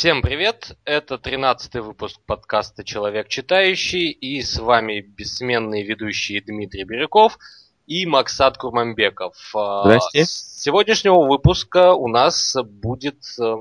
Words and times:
Всем 0.00 0.22
привет! 0.22 0.78
Это 0.86 1.16
13-й 1.16 1.80
выпуск 1.80 2.20
подкаста 2.24 2.84
«Человек 2.84 3.28
читающий» 3.28 4.08
и 4.08 4.40
с 4.40 4.58
вами 4.58 5.00
бессменные 5.00 5.82
ведущие 5.82 6.40
Дмитрий 6.40 6.84
Бирюков 6.84 7.38
и 7.86 8.06
Максат 8.06 8.56
Курманбеков. 8.56 9.36
А, 9.54 9.82
Здрасте. 9.82 10.24
С 10.24 10.62
сегодняшнего 10.62 11.26
выпуска 11.26 11.92
у 11.92 12.08
нас 12.08 12.56
будет 12.64 13.18
э, 13.38 13.54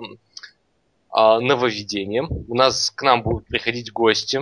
нововведение. 1.12 2.24
У 2.24 2.56
нас 2.56 2.90
к 2.90 3.02
нам 3.02 3.22
будут 3.22 3.46
приходить 3.48 3.92
гости. 3.92 4.40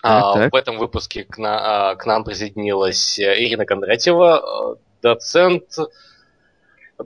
Так, 0.00 0.34
так. 0.34 0.52
В 0.54 0.56
этом 0.56 0.78
выпуске 0.78 1.24
к, 1.24 1.36
на, 1.36 1.94
к 1.96 2.06
нам 2.06 2.24
присоединилась 2.24 3.20
Ирина 3.20 3.66
Кондратьева, 3.66 4.78
доцент 5.02 5.76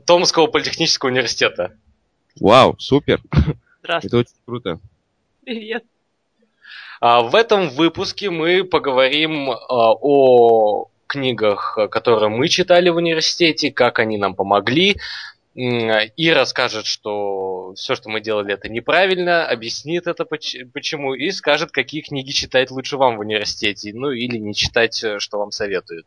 Томского 0.05 0.47
политехнического 0.47 1.11
университета. 1.11 1.77
Вау, 2.39 2.77
супер! 2.79 3.21
Здравствуйте. 3.87 4.09
Это 4.09 4.17
очень 4.19 4.45
круто. 4.45 4.81
Привет. 5.45 5.85
А, 7.01 7.23
в 7.23 7.37
этом 7.37 7.69
выпуске 7.69 8.31
мы 8.31 8.65
поговорим 8.65 9.51
а, 9.51 9.93
о 9.93 10.89
книгах, 11.07 11.79
которые 11.93 12.29
мы 12.29 12.49
читали 12.49 12.89
в 12.89 12.97
университете, 12.97 13.71
как 13.71 14.01
они 14.01 14.19
нам 14.19 14.35
помогли. 14.35 14.97
И 15.55 16.33
расскажет, 16.35 16.85
что 16.85 17.73
все, 17.77 17.95
что 17.95 18.11
мы 18.11 18.21
делали, 18.21 18.53
это 18.53 18.69
неправильно, 18.69 19.47
объяснит 19.47 20.07
это 20.07 20.27
почему, 20.27 21.15
и 21.15 21.31
скажет, 21.31 21.71
какие 21.71 22.03
книги 22.03 22.31
читать 22.31 22.71
лучше 22.71 22.99
вам 22.99 23.17
в 23.17 23.21
университете, 23.21 23.93
ну 23.95 24.11
или 24.11 24.37
не 24.37 24.53
читать, 24.53 25.03
что 25.19 25.39
вам 25.39 25.53
советуют. 25.53 26.07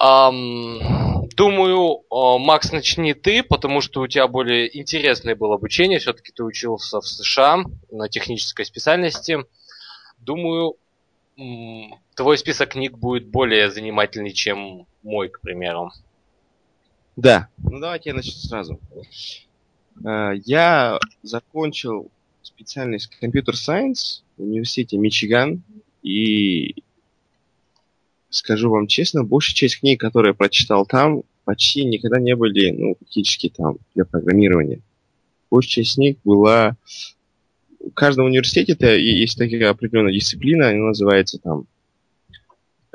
Um, 0.00 1.13
думаю, 1.34 2.02
uh, 2.10 2.38
Макс, 2.38 2.72
начни 2.72 3.14
ты, 3.14 3.42
потому 3.42 3.80
что 3.80 4.00
у 4.00 4.06
тебя 4.06 4.26
более 4.28 4.76
интересное 4.78 5.34
было 5.34 5.56
обучение. 5.56 5.98
Все-таки 5.98 6.32
ты 6.32 6.44
учился 6.44 7.00
в 7.00 7.06
США 7.06 7.64
на 7.90 8.08
технической 8.08 8.64
специальности. 8.64 9.38
Думаю, 10.18 10.76
твой 12.14 12.38
список 12.38 12.70
книг 12.70 12.96
будет 12.96 13.26
более 13.26 13.70
занимательный, 13.70 14.32
чем 14.32 14.86
мой, 15.02 15.28
к 15.28 15.40
примеру. 15.40 15.90
Да, 17.16 17.48
ну 17.58 17.78
давайте 17.78 18.10
я 18.10 18.16
начну 18.16 18.32
сразу. 18.32 18.80
Uh, 20.02 20.40
я 20.44 20.98
закончил 21.22 22.10
специальность 22.42 23.10
Computer 23.22 23.52
Science 23.52 24.22
в 24.36 24.42
университете 24.42 24.98
Мичиган, 24.98 25.62
и 26.02 26.83
скажу 28.36 28.70
вам 28.70 28.86
честно, 28.86 29.24
большая 29.24 29.54
часть 29.54 29.80
книг, 29.80 30.00
которые 30.00 30.30
я 30.30 30.34
прочитал 30.34 30.86
там, 30.86 31.22
почти 31.44 31.84
никогда 31.84 32.18
не 32.18 32.34
были, 32.34 32.70
ну, 32.70 32.94
практически 32.94 33.48
там 33.48 33.78
для 33.94 34.04
программирования. 34.04 34.80
Большая 35.50 35.84
часть 35.84 35.94
книг 35.94 36.18
была... 36.24 36.76
В 37.80 37.92
каждом 37.92 38.26
университете 38.26 38.74
есть 38.98 39.36
такая 39.36 39.68
определенная 39.68 40.12
дисциплина, 40.12 40.70
она 40.70 40.86
называется 40.86 41.38
там 41.38 41.66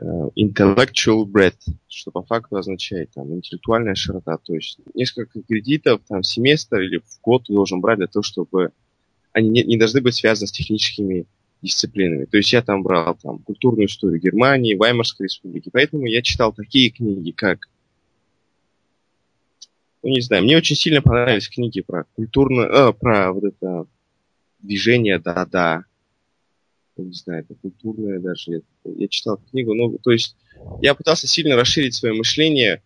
uh, 0.02 0.32
intellectual 0.36 1.26
breadth, 1.26 1.62
что 1.88 2.10
по 2.10 2.23
факту 2.23 2.58
означает 2.58 3.12
там 3.14 3.32
интеллектуальная 3.32 3.94
широта. 3.94 4.38
То 4.38 4.56
есть 4.56 4.80
несколько 4.95 5.44
кредитов 5.44 6.02
там 6.08 6.23
семестр 6.23 6.80
или 6.80 6.98
в 6.98 7.21
год 7.21 7.45
ты 7.45 7.54
должен 7.54 7.82
брать 7.82 8.00
для 8.00 8.08
того, 8.08 8.23
чтобы 8.23 8.71
они 9.32 9.50
не, 9.50 9.64
не 9.64 9.77
должны 9.77 10.02
быть 10.02 10.16
связаны 10.16 10.48
с 10.48 10.52
техническими 10.52 11.27
дисциплинами. 11.61 12.25
То 12.25 12.37
есть 12.37 12.53
я 12.53 12.61
там 12.61 12.83
брал 12.83 13.17
там, 13.21 13.39
культурную 13.39 13.87
историю 13.87 14.21
Германии, 14.21 14.75
Ваймарской 14.75 15.25
республики. 15.25 15.70
Поэтому 15.71 16.05
я 16.05 16.21
читал 16.21 16.53
такие 16.53 16.89
книги, 16.89 17.31
как 17.31 17.67
ну, 20.02 20.09
не 20.09 20.21
знаю, 20.21 20.43
мне 20.43 20.58
очень 20.58 20.75
сильно 20.75 21.02
понравились 21.02 21.49
книги 21.49 21.81
про 21.81 22.05
культурное, 22.15 22.67
э, 22.67 22.93
про 22.93 23.33
вот 23.33 23.43
это 23.43 23.86
движение 24.59 25.20
да-да. 25.20 25.83
Не 26.95 27.14
знаю, 27.14 27.43
это 27.43 27.55
культурное 27.55 28.20
даже. 28.20 28.61
Я 28.83 29.08
читал 29.08 29.39
книгу, 29.52 29.73
ну, 29.73 29.97
то 29.97 30.11
есть 30.11 30.36
я 30.81 30.93
пытался 30.95 31.27
сильно 31.27 31.55
расширить 31.55 31.93
свое 31.95 32.14
мышление 32.14 32.81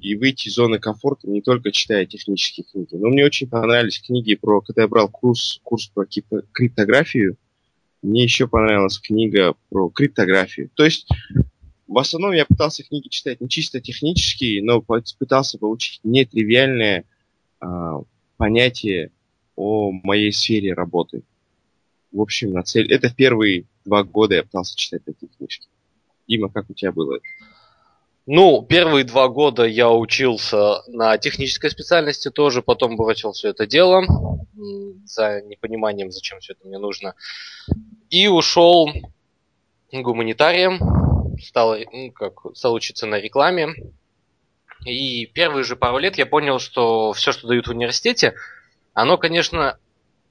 и 0.00 0.14
выйти 0.16 0.48
из 0.48 0.54
зоны 0.54 0.78
комфорта, 0.78 1.28
не 1.28 1.42
только 1.42 1.72
читая 1.72 2.06
технические 2.06 2.64
книги. 2.64 2.94
Но 2.94 3.08
мне 3.08 3.24
очень 3.24 3.48
понравились 3.48 4.00
книги 4.00 4.34
про, 4.34 4.60
когда 4.60 4.82
я 4.82 4.88
брал 4.88 5.10
курс, 5.10 5.60
курс 5.62 5.88
про 5.88 6.06
криптографию, 6.52 7.36
мне 8.02 8.22
еще 8.22 8.46
понравилась 8.46 8.98
книга 8.98 9.54
про 9.70 9.88
криптографию. 9.88 10.70
То 10.74 10.84
есть, 10.84 11.08
в 11.86 11.98
основном 11.98 12.32
я 12.32 12.46
пытался 12.46 12.82
книги 12.82 13.08
читать 13.08 13.40
не 13.40 13.48
чисто 13.48 13.80
технические, 13.80 14.62
но 14.62 14.82
пытался 14.82 15.58
получить 15.58 16.00
нетривиальное 16.04 17.04
а, 17.60 18.02
понятие 18.36 19.10
о 19.54 19.90
моей 19.90 20.32
сфере 20.32 20.74
работы. 20.74 21.22
В 22.12 22.20
общем, 22.20 22.52
на 22.52 22.62
цель... 22.62 22.92
Это 22.92 23.12
первые 23.14 23.64
два 23.84 24.04
года 24.04 24.34
я 24.34 24.42
пытался 24.42 24.76
читать 24.76 25.04
такие 25.04 25.28
книжки. 25.36 25.68
Дима, 26.28 26.48
как 26.48 26.70
у 26.70 26.74
тебя 26.74 26.92
было? 26.92 27.20
Ну, 28.26 28.62
первые 28.62 29.04
два 29.04 29.28
года 29.28 29.64
я 29.64 29.88
учился 29.90 30.82
на 30.88 31.16
технической 31.16 31.70
специальности 31.70 32.28
тоже, 32.28 32.60
потом 32.60 32.96
бросил 32.96 33.30
все 33.32 33.50
это 33.50 33.66
дело 33.68 34.04
за 35.04 35.42
непониманием, 35.42 36.10
зачем 36.10 36.40
все 36.40 36.54
это 36.54 36.66
мне 36.66 36.78
нужно. 36.78 37.14
И 38.10 38.26
ушел 38.26 38.90
гуманитарием, 39.92 41.38
стал, 41.40 41.76
ну, 41.92 42.10
как, 42.10 42.56
стал 42.56 42.74
учиться 42.74 43.06
на 43.06 43.20
рекламе. 43.20 43.74
И 44.84 45.26
первые 45.26 45.62
же 45.62 45.76
пару 45.76 45.98
лет 45.98 46.18
я 46.18 46.26
понял, 46.26 46.58
что 46.58 47.12
все, 47.12 47.30
что 47.30 47.46
дают 47.46 47.68
в 47.68 47.70
университете, 47.70 48.34
оно, 48.92 49.18
конечно, 49.18 49.78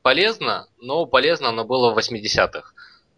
полезно, 0.02 0.68
но 0.80 1.06
полезно 1.06 1.50
оно 1.50 1.64
было 1.64 1.94
в 1.94 1.98
80-х. 1.98 2.74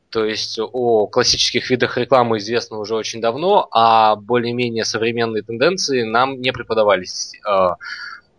То 0.09 0.23
есть 0.25 0.57
о 0.59 1.07
классических 1.07 1.69
видах 1.69 1.97
рекламы 1.97 2.38
известно 2.38 2.79
уже 2.79 2.95
очень 2.95 3.19
давно, 3.19 3.68
а 3.72 4.16
более-менее 4.16 4.85
современные 4.85 5.44
тенденции 5.44 6.03
нам 6.03 6.40
не 6.40 6.51
преподавались. 6.51 7.34
А, 7.45 7.75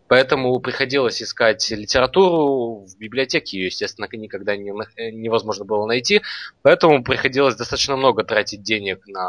Поэтому 0.08 0.58
приходилось 0.60 1.22
искать 1.22 1.70
литературу 1.70 2.86
в 2.86 2.98
библиотеке, 2.98 3.58
ее, 3.58 3.66
естественно, 3.66 4.08
никогда 4.10 4.56
не, 4.56 4.72
невозможно 5.12 5.66
было 5.66 5.86
найти. 5.86 6.22
Поэтому 6.62 7.04
приходилось 7.04 7.56
достаточно 7.56 7.94
много 7.94 8.24
тратить 8.24 8.62
денег 8.62 9.06
на 9.06 9.28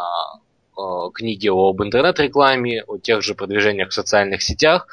э, 0.78 0.82
книги 1.14 1.50
об 1.50 1.84
интернет-рекламе, 1.84 2.86
о 2.88 2.98
тех 2.98 3.22
же 3.22 3.36
продвижениях 3.36 3.90
в 3.90 3.94
социальных 3.94 4.42
сетях, 4.42 4.88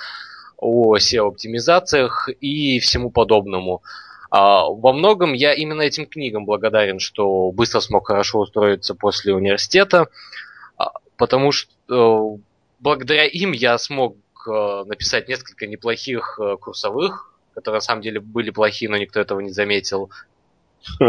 о 0.56 0.96
SEO-оптимизациях 0.96 2.30
и 2.40 2.80
всему 2.80 3.10
подобному. 3.12 3.76
А, 3.84 4.05
во 4.30 4.92
многом 4.92 5.32
я 5.32 5.54
именно 5.54 5.82
этим 5.82 6.06
книгам 6.06 6.44
благодарен, 6.44 6.98
что 6.98 7.50
быстро 7.52 7.80
смог 7.80 8.06
хорошо 8.06 8.40
устроиться 8.40 8.94
после 8.94 9.34
университета, 9.34 10.08
а, 10.76 10.92
потому 11.16 11.52
что 11.52 11.70
э, 11.88 12.42
благодаря 12.80 13.24
им 13.26 13.52
я 13.52 13.78
смог 13.78 14.16
Э, 14.46 14.84
написать 14.86 15.28
несколько 15.28 15.66
неплохих 15.66 16.38
э, 16.40 16.56
курсовых, 16.56 17.34
которые 17.54 17.78
на 17.78 17.82
самом 17.82 18.02
деле 18.02 18.20
были 18.20 18.50
плохие, 18.50 18.88
но 18.88 18.96
никто 18.96 19.18
этого 19.20 19.40
не 19.40 19.50
заметил. 19.50 20.10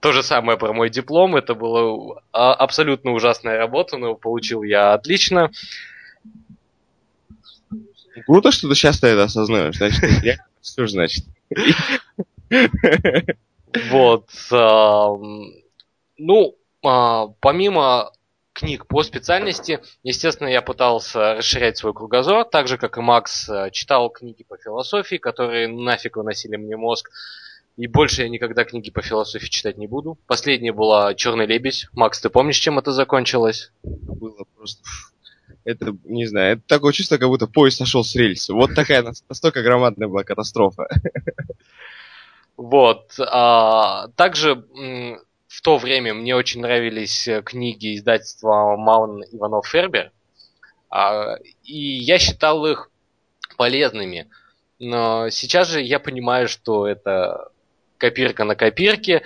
То 0.00 0.12
же 0.12 0.22
самое 0.22 0.56
про 0.56 0.72
мой 0.72 0.90
диплом. 0.90 1.34
Это 1.34 1.54
была 1.54 2.20
а, 2.32 2.54
абсолютно 2.54 3.10
ужасная 3.10 3.58
работа, 3.58 3.96
но 3.96 4.14
получил 4.14 4.62
я 4.62 4.92
отлично. 4.92 5.50
Круто, 8.26 8.52
что 8.52 8.68
ты 8.68 8.76
сейчас 8.76 9.02
это 9.02 9.24
осознаешь. 9.24 9.76
Значит, 9.76 10.22
я 10.22 10.36
что 10.62 10.86
же 10.86 10.92
значит? 10.92 11.24
Вот. 13.90 14.30
Ну, 16.20 16.56
а, 16.82 17.26
помимо 17.40 18.10
книг 18.58 18.86
по 18.86 19.02
специальности. 19.04 19.80
Естественно, 20.02 20.48
я 20.48 20.62
пытался 20.62 21.34
расширять 21.34 21.78
свой 21.78 21.94
кругозор, 21.94 22.44
так 22.44 22.66
же, 22.66 22.76
как 22.76 22.98
и 22.98 23.00
Макс, 23.00 23.48
э, 23.48 23.70
читал 23.70 24.10
книги 24.10 24.42
по 24.42 24.56
философии, 24.56 25.16
которые 25.16 25.68
нафиг 25.68 26.16
выносили 26.16 26.56
мне 26.56 26.76
мозг. 26.76 27.10
И 27.76 27.86
больше 27.86 28.22
я 28.22 28.28
никогда 28.28 28.64
книги 28.64 28.90
по 28.90 29.00
философии 29.00 29.46
читать 29.46 29.78
не 29.78 29.86
буду. 29.86 30.18
Последняя 30.26 30.72
была 30.72 31.14
«Черный 31.14 31.46
лебедь». 31.46 31.86
Макс, 31.92 32.20
ты 32.20 32.28
помнишь, 32.28 32.58
чем 32.58 32.80
это 32.80 32.90
закончилось? 32.90 33.70
Было 33.84 34.44
просто... 34.56 34.82
Это, 35.68 35.94
не 36.04 36.24
знаю, 36.24 36.54
это 36.54 36.62
такое 36.66 36.94
чувство, 36.94 37.18
как 37.18 37.28
будто 37.28 37.46
поезд 37.46 37.76
сошел 37.76 38.02
с 38.02 38.14
рельсы. 38.14 38.54
Вот 38.54 38.74
такая 38.74 39.02
настолько 39.28 39.62
громадная 39.62 40.08
была 40.08 40.24
катастрофа. 40.24 40.88
Вот. 42.56 43.14
А, 43.20 44.08
также 44.16 44.64
в 45.46 45.62
то 45.62 45.76
время 45.76 46.14
мне 46.14 46.34
очень 46.34 46.60
нравились 46.60 47.28
э, 47.28 47.40
книги 47.42 47.94
издательства 47.94 48.76
Маун 48.76 49.22
Иванов 49.30 49.68
Фербер, 49.68 50.10
а, 50.90 51.36
и 51.62 51.78
я 51.78 52.18
считал 52.18 52.66
их 52.66 52.90
полезными. 53.56 54.28
Но 54.80 55.30
сейчас 55.30 55.68
же 55.68 55.82
я 55.82 56.00
понимаю, 56.00 56.48
что 56.48 56.88
это 56.88 57.50
копирка 57.96 58.44
на 58.44 58.56
копирке. 58.56 59.22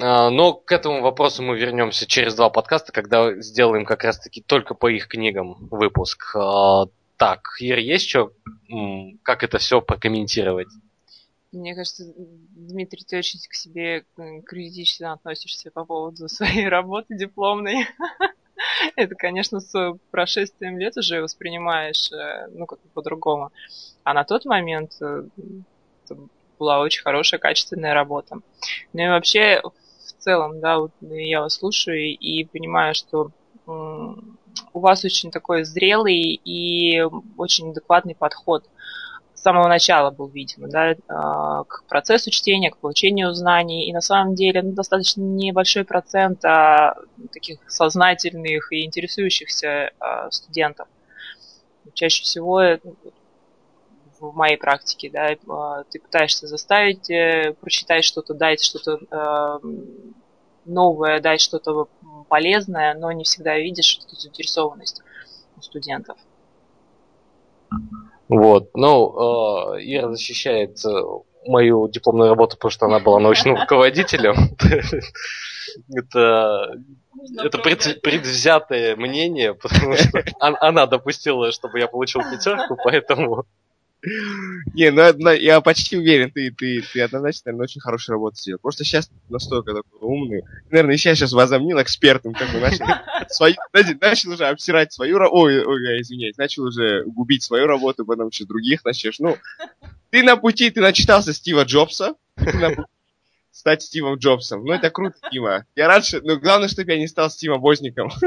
А, 0.00 0.30
но 0.30 0.54
к 0.54 0.72
этому 0.72 1.02
вопросу 1.02 1.42
мы 1.42 1.58
вернемся 1.58 2.06
через 2.06 2.34
два 2.34 2.50
подкаста, 2.50 2.92
когда 2.92 3.34
сделаем 3.40 3.84
как 3.84 4.04
раз 4.04 4.18
таки 4.18 4.40
только 4.40 4.74
по 4.74 4.88
их 4.88 5.08
книгам 5.08 5.68
выпуск. 5.70 6.34
А, 6.36 6.86
так, 7.16 7.56
Ир, 7.60 7.78
есть 7.78 8.08
что, 8.08 8.32
как 9.22 9.44
это 9.44 9.58
все 9.58 9.80
прокомментировать? 9.80 10.68
Мне 11.52 11.74
кажется, 11.74 12.04
Дмитрий, 12.16 13.04
ты 13.06 13.18
очень 13.18 13.38
к 13.46 13.54
себе 13.54 14.04
критично 14.46 15.12
относишься 15.12 15.70
по 15.70 15.84
поводу 15.84 16.28
своей 16.28 16.66
работы 16.66 17.14
дипломной. 17.14 17.86
Это, 18.96 19.14
конечно, 19.14 19.60
с 19.60 19.98
прошествием 20.10 20.78
лет 20.78 20.96
уже 20.96 21.20
воспринимаешь, 21.20 22.10
э, 22.10 22.48
ну, 22.52 22.66
как 22.66 22.78
по-другому. 22.94 23.52
А 24.02 24.14
на 24.14 24.24
тот 24.24 24.46
момент 24.46 24.92
э, 25.00 25.24
была 26.58 26.80
очень 26.80 27.02
хорошая, 27.02 27.38
качественная 27.38 27.92
работа. 27.92 28.36
Ну 28.92 29.02
и 29.02 29.08
вообще, 29.08 29.62
целом, 30.22 30.60
да, 30.60 30.78
вот 30.78 30.92
я 31.00 31.42
вас 31.42 31.54
слушаю 31.54 32.16
и 32.16 32.44
понимаю, 32.44 32.94
что 32.94 33.30
у 33.66 34.80
вас 34.80 35.04
очень 35.04 35.30
такой 35.30 35.64
зрелый 35.64 36.40
и 36.44 37.02
очень 37.36 37.70
адекватный 37.70 38.14
подход 38.14 38.64
с 39.34 39.42
самого 39.42 39.66
начала 39.66 40.10
был 40.10 40.28
виден, 40.28 40.68
да, 40.68 40.94
а, 41.08 41.64
к 41.64 41.84
процессу 41.88 42.30
чтения, 42.30 42.70
к 42.70 42.78
получению 42.78 43.34
знаний. 43.34 43.88
И 43.88 43.92
на 43.92 44.00
самом 44.00 44.34
деле 44.36 44.62
ну, 44.62 44.72
достаточно 44.72 45.20
небольшой 45.20 45.84
процент 45.84 46.44
а, 46.44 46.94
таких 47.32 47.58
сознательных 47.68 48.72
и 48.72 48.84
интересующихся 48.84 49.90
а, 49.98 50.30
студентов. 50.30 50.86
Чаще 51.94 52.22
всего 52.22 52.60
ну, 52.84 52.94
в 54.30 54.36
моей 54.36 54.56
практике, 54.56 55.10
да, 55.10 55.84
ты 55.90 55.98
пытаешься 55.98 56.46
заставить 56.46 57.10
э, 57.10 57.54
прочитать 57.60 58.04
что-то, 58.04 58.34
дать 58.34 58.62
что-то 58.62 59.60
новое, 60.64 61.20
дать 61.20 61.40
что-то 61.40 61.88
полезное, 62.28 62.94
но 62.94 63.10
не 63.12 63.24
всегда 63.24 63.58
видишь 63.58 63.98
эту 63.98 64.14
заинтересованность 64.16 65.02
у 65.56 65.62
студентов. 65.62 66.16
Вот, 68.28 68.70
ну, 68.74 69.74
э, 69.76 69.82
Ира 69.82 70.10
защищает 70.10 70.82
э, 70.84 70.88
мою 71.46 71.88
дипломную 71.88 72.30
работу, 72.30 72.56
потому 72.56 72.70
что 72.70 72.86
она 72.86 73.00
была 73.00 73.18
научным 73.18 73.56
руководителем. 73.60 74.56
Это 75.94 76.76
это 77.38 77.58
предвзятое 77.58 78.96
мнение, 78.96 79.54
потому 79.54 79.94
что 79.94 80.22
она 80.40 80.86
допустила, 80.86 81.52
чтобы 81.52 81.78
я 81.78 81.86
получил 81.86 82.20
пятерку, 82.22 82.76
поэтому 82.82 83.44
не, 84.74 84.90
ну, 84.90 85.30
я 85.30 85.60
почти 85.60 85.96
уверен, 85.96 86.30
ты, 86.32 86.50
ты, 86.50 86.82
ты 86.92 87.00
однозначно, 87.02 87.42
наверное, 87.46 87.64
очень 87.64 87.80
хорошую 87.80 88.14
работу 88.14 88.36
сделал. 88.36 88.58
Просто 88.58 88.84
сейчас 88.84 89.08
настолько 89.28 89.74
такой 89.74 90.00
умный. 90.00 90.42
Наверное, 90.70 90.96
сейчас 90.96 91.18
сейчас 91.18 91.32
возомнил 91.32 91.80
экспертом, 91.80 92.34
как 92.34 92.50
бы 92.50 92.58
начал, 92.58 92.84
свою, 93.28 93.54
начал 94.00 94.32
уже 94.32 94.46
обсирать 94.46 94.92
свою 94.92 95.18
работу. 95.18 95.42
Ой, 95.42 95.64
ой, 95.64 95.82
я 95.84 96.00
извиняюсь, 96.00 96.36
начал 96.36 96.64
уже 96.64 97.04
губить 97.04 97.44
свою 97.44 97.66
работу, 97.66 98.04
потом 98.04 98.32
что 98.32 98.44
других 98.44 98.84
начнешь. 98.84 99.20
Ну, 99.20 99.36
ты 100.10 100.24
на 100.24 100.36
пути, 100.36 100.70
ты 100.70 100.80
начитался 100.80 101.32
Стива 101.32 101.62
Джобса, 101.62 102.16
стать 103.52 103.82
Стивом 103.82 104.16
Джобсом. 104.16 104.64
Ну, 104.64 104.72
это 104.72 104.90
круто, 104.90 105.16
Тима. 105.30 105.64
Я 105.76 105.86
рад, 105.86 106.04
что... 106.04 106.20
Но 106.22 106.38
главное, 106.38 106.68
чтобы 106.68 106.90
я 106.90 106.98
не 106.98 107.06
стал 107.06 107.30
Стивом 107.30 107.60
Возником. 107.60 108.10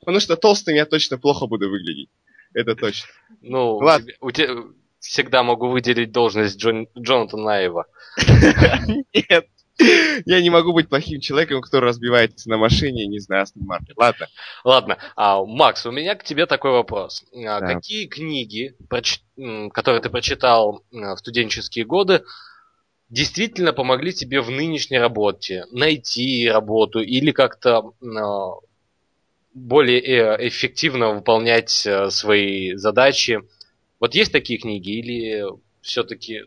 Потому 0.00 0.20
что 0.20 0.36
толстым 0.36 0.76
я 0.76 0.86
точно 0.86 1.18
плохо 1.18 1.48
буду 1.48 1.68
выглядеть. 1.68 2.08
Это 2.58 2.74
точно. 2.74 3.08
Ну, 3.40 3.76
Ладно. 3.76 4.12
у 4.20 4.32
тебя 4.32 4.48
всегда 4.98 5.44
могу 5.44 5.68
выделить 5.68 6.10
должность 6.10 6.58
Джон, 6.58 6.88
Джонатана 6.98 7.44
Наева. 7.44 7.86
Нет. 9.14 9.46
Я 10.26 10.42
не 10.42 10.50
могу 10.50 10.72
быть 10.72 10.88
плохим 10.88 11.20
человеком, 11.20 11.60
который 11.60 11.84
разбивается 11.84 12.50
на 12.50 12.56
машине, 12.58 13.06
не 13.06 13.20
знаю, 13.20 13.44
Астон 13.44 13.62
Мартин. 13.64 13.94
Ладно. 13.96 14.26
Ладно. 14.64 14.98
А, 15.14 15.44
Макс, 15.44 15.86
у 15.86 15.92
меня 15.92 16.16
к 16.16 16.24
тебе 16.24 16.46
такой 16.46 16.72
вопрос. 16.72 17.24
А, 17.32 17.60
да. 17.60 17.74
Какие 17.74 18.08
книги, 18.08 18.74
которые 19.72 20.02
ты 20.02 20.10
прочитал 20.10 20.82
в 20.90 21.16
студенческие 21.18 21.84
годы, 21.84 22.24
действительно 23.08 23.72
помогли 23.72 24.12
тебе 24.12 24.40
в 24.40 24.50
нынешней 24.50 24.98
работе 24.98 25.64
найти 25.70 26.48
работу 26.50 26.98
или 26.98 27.30
как-то 27.30 27.92
а, 28.02 28.54
более 29.58 30.00
э, 30.00 30.48
эффективно 30.48 31.14
выполнять 31.14 31.86
э, 31.86 32.10
свои 32.10 32.74
задачи. 32.74 33.40
Вот 34.00 34.14
есть 34.14 34.32
такие 34.32 34.58
книги 34.58 34.90
или 34.90 35.44
все-таки 35.80 36.44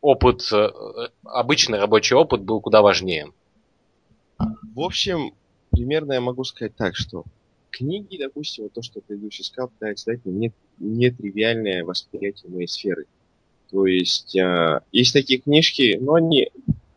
опыт, 0.00 0.48
э, 0.52 0.70
обычный 1.24 1.78
рабочий 1.78 2.14
опыт 2.14 2.42
был 2.42 2.60
куда 2.60 2.82
важнее? 2.82 3.32
В 4.74 4.80
общем, 4.80 5.34
примерно 5.70 6.14
я 6.14 6.20
могу 6.20 6.44
сказать 6.44 6.74
так, 6.76 6.96
что 6.96 7.24
книги, 7.70 8.16
допустим, 8.18 8.64
вот 8.64 8.72
то, 8.72 8.82
что 8.82 9.00
предыдущий 9.00 9.44
сказал, 9.44 9.68
пытается 9.68 10.06
дать 10.06 10.24
мне 10.24 10.52
нетривиальное 10.78 11.84
восприятие 11.84 12.50
моей 12.50 12.68
сферы. 12.68 13.06
То 13.70 13.86
есть 13.86 14.36
э, 14.36 14.80
есть 14.92 15.12
такие 15.12 15.40
книжки, 15.40 15.98
но 16.00 16.14
они 16.14 16.50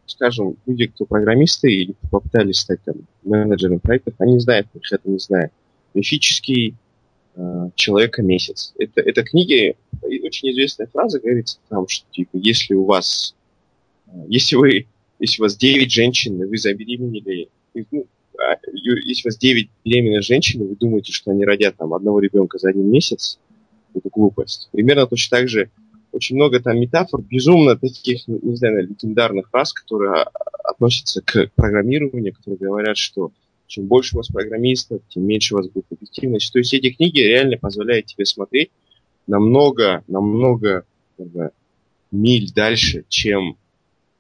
скажем, 0.06 0.58
люди, 0.66 0.88
кто 0.88 1.06
программисты 1.06 1.72
или 1.72 1.96
попытались 2.12 2.60
стать 2.60 2.80
там, 2.84 2.96
менеджером 3.24 3.80
проектов, 3.80 4.16
они 4.20 4.40
знают, 4.40 4.68
потому 4.68 4.84
что 4.84 4.96
это 4.96 5.10
не 5.10 5.20
знают. 5.20 5.52
Мифический 5.94 6.76
э, 7.36 7.70
человека 7.76 8.22
месяц. 8.22 8.74
Это, 8.78 9.02
это 9.02 9.24
книги, 9.24 9.76
очень 10.02 10.52
известная 10.52 10.88
фраза 10.88 11.20
говорится 11.20 11.60
там, 11.70 11.88
что 11.88 12.06
типа, 12.12 12.32
если 12.34 12.74
у 12.74 12.86
вас, 12.86 13.36
э, 14.08 14.12
если 14.28 14.56
вы, 14.56 14.88
если 15.20 15.42
у 15.42 15.46
вас 15.46 15.56
9 15.56 15.92
женщин, 15.92 16.42
и 16.42 16.46
вы 16.46 16.58
забеременели, 16.58 17.50
ну, 17.92 18.06
а, 18.38 18.58
если 18.74 19.28
у 19.28 19.30
вас 19.30 19.38
9 19.38 19.70
беременных 19.86 20.24
женщин, 20.24 20.62
и 20.62 20.68
вы 20.68 20.76
думаете, 20.76 21.12
что 21.12 21.32
они 21.32 21.46
родят 21.46 21.76
там 21.78 21.94
одного 21.94 22.20
ребенка 22.20 22.58
за 22.58 22.70
один 22.70 22.90
месяц, 22.90 23.40
это 23.94 24.10
глупость. 24.12 24.70
Примерно 24.72 25.08
точно 25.08 25.38
так 25.38 25.50
же 25.50 25.70
очень 26.14 26.36
много 26.36 26.60
там 26.60 26.80
метафор, 26.80 27.22
безумно 27.22 27.76
таких, 27.76 28.28
не 28.28 28.56
знаю, 28.56 28.88
легендарных 28.88 29.50
фраз, 29.50 29.74
которые 29.74 30.26
относятся 30.64 31.22
к 31.22 31.50
программированию, 31.56 32.34
которые 32.34 32.60
говорят, 32.60 32.98
что 32.98 33.32
чем 33.68 33.88
больше 33.88 34.16
у 34.16 34.18
вас 34.18 34.28
программистов, 34.28 35.02
тем 35.10 35.26
меньше 35.26 35.56
у 35.56 35.58
вас 35.58 35.68
будет 35.68 35.86
эффективность. 35.90 36.54
То 36.54 36.60
есть 36.60 36.74
эти 36.74 36.92
книги 36.92 37.20
реально 37.20 37.58
позволяют 37.58 38.06
тебе 38.06 38.26
смотреть 38.26 38.70
намного, 39.26 40.04
намного 40.08 40.86
миль 42.12 42.52
дальше, 42.54 43.06
чем 43.10 43.58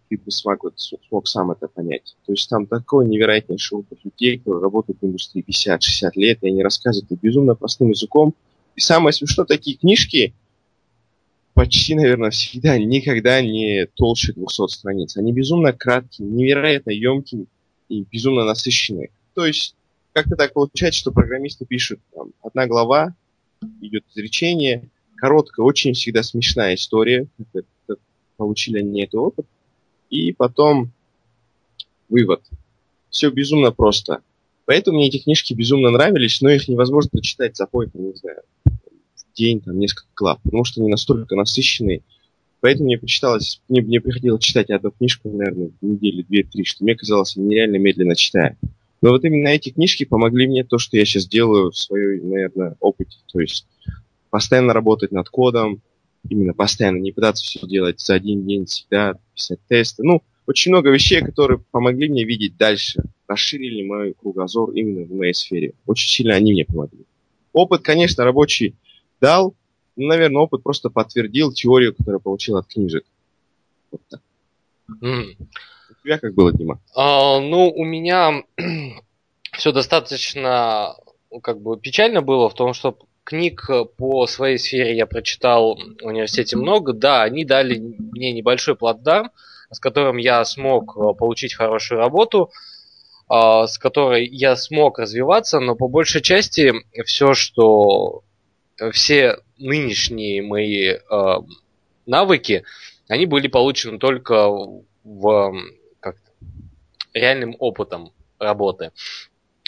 ты 0.09 0.17
бы 0.17 0.31
смог, 0.31 0.63
вот, 0.63 0.73
смог 0.77 1.27
сам 1.27 1.51
это 1.51 1.67
понять. 1.67 2.15
То 2.25 2.33
есть 2.33 2.49
там 2.49 2.65
такой 2.65 3.05
невероятнейший 3.07 3.77
опыт 3.77 3.99
людей, 4.03 4.39
которые 4.39 4.63
работают 4.63 4.99
в 5.01 5.05
индустрии 5.05 5.45
50-60 5.47 6.11
лет, 6.15 6.39
и 6.41 6.47
они 6.47 6.63
рассказывают 6.63 7.19
безумно 7.21 7.53
простым 7.55 7.89
языком. 7.89 8.33
И 8.75 8.81
самое 8.81 9.13
смешное, 9.13 9.45
такие 9.45 9.77
книжки, 9.77 10.33
почти, 11.53 11.95
наверное, 11.95 12.31
всегда 12.31 12.77
никогда 12.79 13.41
не 13.41 13.87
толще 13.95 14.33
200 14.33 14.67
страниц. 14.67 15.17
Они 15.17 15.31
безумно 15.33 15.73
краткие, 15.73 16.27
невероятно 16.27 16.91
емкие 16.91 17.45
и 17.89 18.03
безумно 18.03 18.43
насыщенные. 18.43 19.11
То 19.33 19.45
есть, 19.45 19.75
как-то 20.13 20.35
так 20.35 20.53
получается, 20.53 20.99
что 20.99 21.11
программисты 21.11 21.65
пишут 21.65 21.99
там, 22.13 22.31
одна 22.41 22.67
глава, 22.67 23.15
идет 23.81 24.03
изречение, 24.13 24.89
короткая, 25.15 25.65
очень 25.65 25.93
всегда 25.93 26.23
смешная 26.23 26.75
история, 26.75 27.27
как, 27.53 27.65
как 27.87 27.99
получили 28.37 28.79
они 28.79 29.03
этот 29.03 29.15
опыт, 29.15 29.45
и 30.09 30.31
потом 30.33 30.91
вывод. 32.09 32.41
Все 33.09 33.29
безумно 33.29 33.71
просто. 33.71 34.21
Поэтому 34.65 34.97
мне 34.97 35.07
эти 35.07 35.17
книжки 35.17 35.53
безумно 35.53 35.89
нравились, 35.91 36.41
но 36.41 36.49
их 36.49 36.67
невозможно 36.67 37.21
читать 37.21 37.55
за 37.55 37.67
не 37.73 38.13
знаю, 38.13 38.41
день, 39.35 39.61
там, 39.61 39.77
несколько 39.79 40.09
глав, 40.15 40.39
потому 40.43 40.63
что 40.63 40.81
они 40.81 40.89
настолько 40.89 41.35
насыщенные. 41.35 42.01
Поэтому 42.61 42.85
мне 42.85 42.97
почиталось, 42.97 43.61
мне, 43.67 43.81
мне 43.81 43.99
приходилось 43.99 44.43
читать 44.43 44.69
одну 44.69 44.91
книжку, 44.91 45.29
наверное, 45.29 45.71
в 45.81 45.85
неделю, 45.85 46.23
две-три, 46.23 46.63
что 46.63 46.83
мне 46.83 46.95
казалось, 46.95 47.35
я 47.35 47.43
нереально 47.43 47.75
медленно 47.75 48.15
читаю. 48.15 48.57
Но 49.01 49.09
вот 49.09 49.25
именно 49.25 49.49
эти 49.49 49.69
книжки 49.69 50.05
помогли 50.05 50.47
мне 50.47 50.63
то, 50.63 50.77
что 50.77 50.95
я 50.95 51.03
сейчас 51.03 51.27
делаю 51.27 51.71
в 51.71 51.77
своей, 51.77 52.21
наверное, 52.21 52.77
опыте. 52.79 53.17
То 53.31 53.41
есть 53.41 53.67
постоянно 54.29 54.71
работать 54.71 55.11
над 55.11 55.27
кодом, 55.27 55.81
именно 56.29 56.53
постоянно, 56.53 56.99
не 56.99 57.11
пытаться 57.11 57.43
все 57.43 57.67
делать 57.67 57.99
за 57.99 58.13
один 58.13 58.45
день 58.45 58.65
всегда, 58.65 59.15
писать 59.35 59.59
тесты. 59.67 60.03
Ну, 60.03 60.21
очень 60.47 60.71
много 60.71 60.89
вещей, 60.89 61.21
которые 61.21 61.59
помогли 61.71 62.07
мне 62.09 62.23
видеть 62.23 62.55
дальше, 62.57 63.03
расширили 63.27 63.83
мой 63.83 64.13
кругозор 64.13 64.71
именно 64.71 65.05
в 65.05 65.11
моей 65.11 65.33
сфере. 65.33 65.73
Очень 65.85 66.09
сильно 66.09 66.35
они 66.35 66.53
мне 66.53 66.63
помогли. 66.63 67.05
Опыт, 67.51 67.81
конечно, 67.81 68.23
рабочий 68.23 68.75
дал, 69.21 69.55
ну, 69.95 70.07
наверное, 70.07 70.41
опыт 70.41 70.63
просто 70.63 70.89
подтвердил 70.89 71.51
теорию, 71.51 71.95
которую 71.95 72.19
получил 72.19 72.57
от 72.57 72.67
книжек. 72.67 73.05
Вот 73.91 74.01
так. 74.09 74.21
Mm. 75.01 75.35
У 75.89 76.03
тебя 76.03 76.19
как 76.19 76.33
было, 76.33 76.51
Дима? 76.51 76.79
А, 76.95 77.39
ну, 77.39 77.71
у 77.71 77.85
меня 77.85 78.43
все 79.53 79.71
достаточно 79.71 80.95
ну, 81.33 81.39
как 81.39 81.61
бы 81.61 81.79
печально 81.79 82.21
было 82.21 82.47
в 82.47 82.53
том, 82.53 82.73
что 82.73 82.97
книг 83.23 83.67
по 83.97 84.27
своей 84.27 84.59
сфере 84.59 84.95
я 84.95 85.07
прочитал 85.07 85.75
в 85.75 86.05
университете 86.05 86.57
много. 86.57 86.93
Да, 86.93 87.23
они 87.23 87.43
дали 87.43 87.79
мне 87.79 88.31
небольшой 88.31 88.75
плацдарм, 88.75 89.31
с 89.71 89.79
которым 89.79 90.17
я 90.17 90.45
смог 90.45 90.95
э, 90.95 91.13
получить 91.17 91.55
хорошую 91.55 91.99
работу, 91.99 92.51
а, 93.27 93.65
с 93.65 93.79
которой 93.79 94.27
я 94.27 94.55
смог 94.55 94.99
развиваться, 94.99 95.59
но 95.59 95.75
по 95.75 95.87
большей 95.87 96.21
части 96.21 96.71
все, 97.03 97.33
что 97.33 98.23
все 98.91 99.37
нынешние 99.57 100.41
мои 100.41 100.87
э, 100.89 100.99
навыки, 102.05 102.63
они 103.07 103.25
были 103.25 103.47
получены 103.47 103.99
только 103.99 104.49
в 105.03 105.53
как 105.99 106.15
реальным 107.13 107.55
опытом 107.59 108.11
работы. 108.39 108.91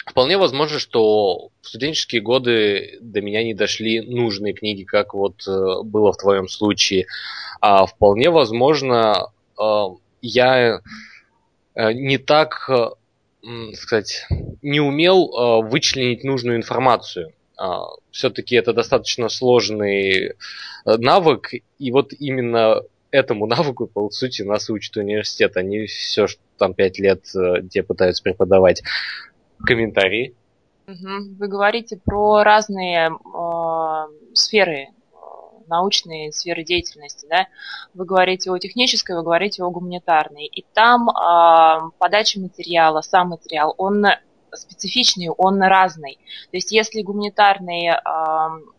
Вполне 0.06 0.38
возможно, 0.38 0.78
что 0.78 1.50
в 1.60 1.68
студенческие 1.68 2.22
годы 2.22 2.98
до 3.00 3.20
меня 3.20 3.42
не 3.42 3.54
дошли 3.54 4.00
нужные 4.00 4.54
книги, 4.54 4.84
как 4.84 5.14
вот 5.14 5.46
э, 5.48 5.82
было 5.82 6.12
в 6.12 6.16
твоем 6.16 6.48
случае. 6.48 7.06
А 7.60 7.86
вполне 7.86 8.30
возможно, 8.30 9.32
э, 9.60 9.84
я 10.22 10.80
э, 11.74 11.92
не 11.92 12.18
так, 12.18 12.70
сказать, 13.74 14.26
не 14.62 14.80
умел 14.80 15.62
вычленить 15.62 16.24
нужную 16.24 16.56
информацию. 16.56 17.32
А, 17.56 17.86
Все-таки 18.10 18.56
это 18.56 18.72
достаточно 18.72 19.28
сложный 19.28 20.34
навык, 20.84 21.50
и 21.78 21.90
вот 21.90 22.12
именно 22.12 22.82
этому 23.10 23.46
навыку, 23.46 23.86
по 23.86 24.10
сути, 24.10 24.42
нас 24.42 24.70
учит 24.70 24.96
университет, 24.96 25.56
а 25.56 25.62
не 25.62 25.86
все, 25.86 26.26
что 26.26 26.40
там 26.58 26.74
пять 26.74 26.98
лет 26.98 27.24
где 27.62 27.82
пытаются 27.82 28.22
преподавать 28.22 28.82
комментарии. 29.64 30.34
Вы 30.86 31.48
говорите 31.48 31.98
про 32.04 32.44
разные 32.44 33.10
э, 33.10 34.32
сферы, 34.34 34.86
э, 34.86 35.16
научные 35.66 36.30
сферы 36.30 36.62
деятельности, 36.62 37.26
да? 37.28 37.48
Вы 37.92 38.04
говорите 38.04 38.52
о 38.52 38.58
технической, 38.58 39.16
вы 39.16 39.24
говорите 39.24 39.64
о 39.64 39.70
гуманитарной. 39.70 40.46
И 40.46 40.64
там 40.74 41.10
э, 41.10 41.90
подача 41.98 42.38
материала, 42.38 43.00
сам 43.00 43.30
материал, 43.30 43.74
он 43.78 44.04
специфичный, 44.54 45.28
он 45.28 45.62
разный. 45.62 46.18
То 46.50 46.56
есть 46.56 46.72
если 46.72 47.02
гуманитарный, 47.02 47.92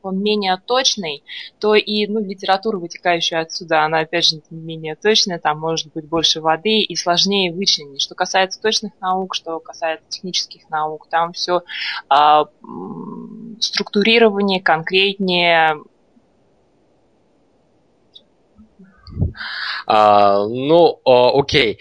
он 0.02 0.22
менее 0.22 0.62
точный, 0.66 1.24
то 1.60 1.76
и 1.76 2.08
ну, 2.08 2.20
литература, 2.20 2.78
вытекающая 2.78 3.42
отсюда, 3.42 3.84
она 3.84 4.00
опять 4.00 4.26
же 4.26 4.42
менее 4.50 4.96
точная, 4.96 5.40
там 5.40 5.60
может 5.60 5.92
быть 5.94 6.06
больше 6.06 6.42
воды 6.42 6.80
и 6.80 6.96
сложнее 6.96 7.54
вычленить. 7.54 8.02
Что 8.02 8.16
касается 8.16 8.62
точных 8.62 8.94
наук, 9.00 9.36
что 9.36 9.60
касается 9.60 10.08
технических 10.10 10.70
наук, 10.70 11.08
там 11.10 11.34
все 11.34 11.62
а, 12.10 12.46
структурирование, 13.60 14.62
конкретнее, 14.62 15.78
а, 19.86 20.46
ну, 20.48 21.00
окей. 21.06 21.80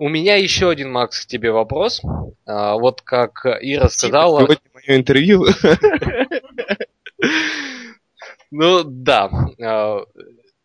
У 0.00 0.08
меня 0.08 0.36
еще 0.36 0.70
один, 0.70 0.90
Макс, 0.90 1.26
к 1.26 1.28
тебе 1.28 1.52
вопрос. 1.52 2.00
А, 2.46 2.76
вот 2.76 3.02
как 3.02 3.44
Ира 3.44 3.90
сказала... 3.90 4.40
Сегодня 4.40 4.70
мое 4.72 4.96
интервью. 4.96 5.44
Ну 8.52 8.82
да. 8.82 9.30
А, 9.62 10.00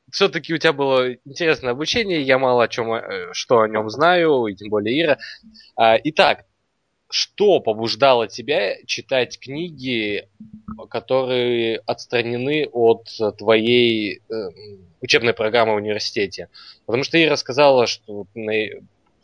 Все-таки 0.10 0.54
у 0.54 0.58
тебя 0.58 0.72
было 0.74 1.14
интересное 1.26 1.72
обучение, 1.72 2.22
я 2.24 2.40
мало 2.40 2.64
о 2.64 2.68
чем, 2.68 2.92
э, 2.94 3.34
что 3.34 3.60
о 3.60 3.68
нем 3.68 3.92
знаю, 3.92 4.48
и 4.48 4.56
тем 4.56 4.70
более 4.70 5.00
Ира. 5.00 5.18
А, 5.76 5.98
итак, 6.04 6.46
что 7.10 7.60
побуждало 7.60 8.28
тебя 8.28 8.78
читать 8.86 9.38
книги, 9.38 10.28
которые 10.90 11.80
отстранены 11.86 12.68
от 12.72 13.10
твоей 13.38 14.22
э, 14.30 14.34
учебной 15.02 15.34
программы 15.34 15.74
в 15.74 15.78
университете? 15.78 16.48
Потому 16.88 17.04
что 17.04 17.22
Ира 17.22 17.36
сказала, 17.36 17.86
что 17.86 18.26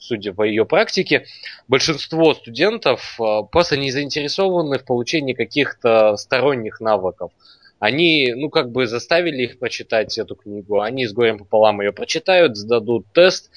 судя 0.02 0.34
по 0.34 0.42
ее 0.42 0.66
практике, 0.66 1.26
большинство 1.68 2.34
студентов 2.34 3.18
а, 3.20 3.44
просто 3.44 3.78
не 3.78 3.92
заинтересованы 3.92 4.80
в 4.80 4.86
получении 4.86 5.34
каких-то 5.34 6.18
сторонних 6.18 6.82
навыков. 6.82 7.32
Они, 7.80 8.34
ну, 8.36 8.50
как 8.50 8.72
бы 8.72 8.86
заставили 8.86 9.44
их 9.44 9.60
прочитать 9.60 10.18
эту 10.18 10.36
книгу, 10.36 10.82
они 10.82 11.06
с 11.06 11.14
горем 11.14 11.40
пополам 11.40 11.82
ее 11.82 11.92
прочитают, 11.92 12.58
сдадут 12.58 13.06
тест 13.14 13.50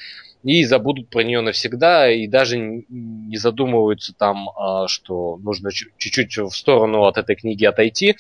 и 0.43 0.65
забудут 0.65 1.09
про 1.09 1.23
нее 1.25 1.41
навсегда, 1.41 2.11
и 2.11 2.27
даже 2.27 2.59
не 2.59 3.37
задумываются 3.37 4.13
там, 4.15 4.51
а, 4.51 4.87
что 4.87 5.39
нужно 5.39 5.71
чуть-чуть 5.73 6.37
в 6.37 6.51
сторону 6.51 7.05
от 7.05 7.17
этой 7.17 7.37
книги 7.37 7.65
отойти 7.65 8.17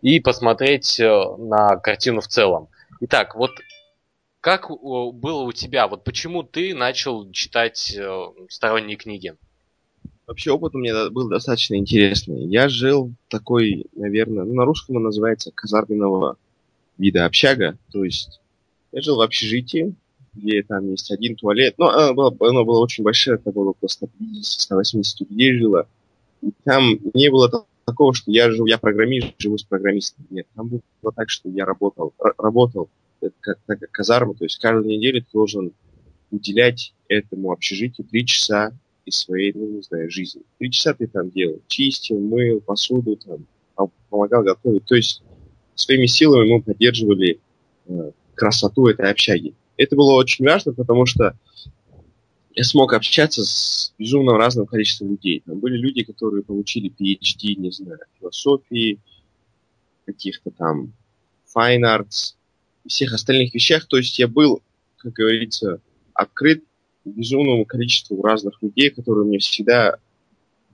и 0.00 0.20
посмотреть 0.20 0.98
э, 1.00 1.06
на 1.38 1.76
картину 1.76 2.20
в 2.20 2.28
целом. 2.28 2.68
Итак, 3.00 3.34
вот 3.34 3.50
как 4.48 4.70
было 4.70 5.42
у 5.42 5.52
тебя? 5.52 5.88
Вот 5.88 6.04
почему 6.04 6.42
ты 6.42 6.74
начал 6.74 7.30
читать 7.32 7.94
э, 7.94 8.26
сторонние 8.48 8.96
книги? 8.96 9.34
Вообще 10.26 10.52
опыт 10.52 10.74
у 10.74 10.78
меня 10.78 11.10
был 11.10 11.28
достаточно 11.28 11.74
интересный. 11.74 12.46
Я 12.46 12.70
жил 12.70 13.12
такой, 13.28 13.84
наверное, 13.94 14.44
ну, 14.44 14.54
на 14.54 14.64
русском 14.64 14.96
он 14.96 15.02
называется 15.02 15.52
казарменного 15.54 16.38
вида 16.96 17.26
общага. 17.26 17.76
То 17.92 18.04
есть 18.04 18.40
я 18.90 19.02
жил 19.02 19.16
в 19.16 19.20
общежитии, 19.20 19.94
где 20.32 20.62
там 20.62 20.92
есть 20.92 21.10
один 21.10 21.36
туалет. 21.36 21.74
Но 21.76 21.90
оно 21.90 22.14
было, 22.14 22.34
оно 22.40 22.64
было 22.64 22.80
очень 22.80 23.04
большое, 23.04 23.36
это 23.36 23.52
было 23.52 23.74
просто 23.74 24.08
180 24.40 25.28
людей 25.28 25.58
жило. 25.58 25.86
И 26.40 26.52
там 26.64 26.98
не 27.12 27.30
было 27.30 27.66
такого, 27.84 28.14
что 28.14 28.30
я 28.30 28.50
живу, 28.50 28.64
я 28.64 28.78
программист, 28.78 29.34
живу 29.36 29.58
с 29.58 29.62
программистом. 29.62 30.24
Нет, 30.30 30.46
там 30.54 30.68
было 30.68 31.12
так, 31.14 31.28
что 31.28 31.50
я 31.50 31.66
работал, 31.66 32.14
работал 32.38 32.88
это 33.20 33.34
как, 33.40 33.58
так 33.66 33.80
как 33.80 33.90
казарма, 33.90 34.34
то 34.34 34.44
есть 34.44 34.58
каждую 34.58 34.86
неделю 34.86 35.22
ты 35.22 35.28
должен 35.32 35.72
уделять 36.30 36.94
этому 37.08 37.52
общежитию 37.52 38.06
три 38.06 38.26
часа 38.26 38.72
из 39.04 39.16
своей, 39.16 39.52
ну, 39.54 39.66
не 39.68 39.82
знаю, 39.82 40.10
жизни. 40.10 40.42
Три 40.58 40.70
часа 40.70 40.94
ты 40.94 41.06
там 41.06 41.30
делал, 41.30 41.60
чистил, 41.66 42.18
мыл 42.18 42.60
посуду, 42.60 43.16
там, 43.16 43.46
помогал 44.10 44.42
готовить. 44.42 44.84
То 44.84 44.94
есть 44.94 45.22
своими 45.74 46.06
силами 46.06 46.52
мы 46.52 46.62
поддерживали 46.62 47.40
э, 47.86 48.10
красоту 48.34 48.86
этой 48.86 49.10
общаги. 49.10 49.54
Это 49.76 49.96
было 49.96 50.12
очень 50.14 50.44
важно, 50.44 50.72
потому 50.72 51.06
что 51.06 51.36
я 52.54 52.64
смог 52.64 52.92
общаться 52.92 53.44
с 53.44 53.94
безумно 53.98 54.36
разным 54.36 54.66
количеством 54.66 55.12
людей. 55.12 55.42
Там 55.46 55.60
были 55.60 55.76
люди, 55.76 56.02
которые 56.02 56.42
получили 56.42 56.90
PhD, 56.90 57.54
не 57.54 57.70
знаю, 57.70 58.00
философии, 58.18 58.98
каких-то 60.04 60.50
там 60.50 60.92
fine 61.54 61.82
arts, 61.82 62.34
всех 62.88 63.12
остальных 63.12 63.54
вещах. 63.54 63.86
То 63.86 63.96
есть 63.96 64.18
я 64.18 64.28
был, 64.28 64.62
как 64.98 65.12
говорится, 65.12 65.80
открыт 66.14 66.64
безумному 67.04 67.64
количеству 67.64 68.20
разных 68.22 68.60
людей, 68.62 68.90
которые 68.90 69.26
мне 69.26 69.38
всегда... 69.38 69.96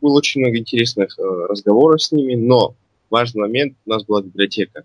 Было 0.00 0.18
очень 0.18 0.42
много 0.42 0.58
интересных 0.58 1.18
э, 1.18 1.22
разговоров 1.22 2.02
с 2.02 2.12
ними, 2.12 2.34
но 2.34 2.74
важный 3.08 3.40
момент, 3.40 3.76
у 3.86 3.90
нас 3.90 4.04
была 4.04 4.20
библиотека. 4.20 4.84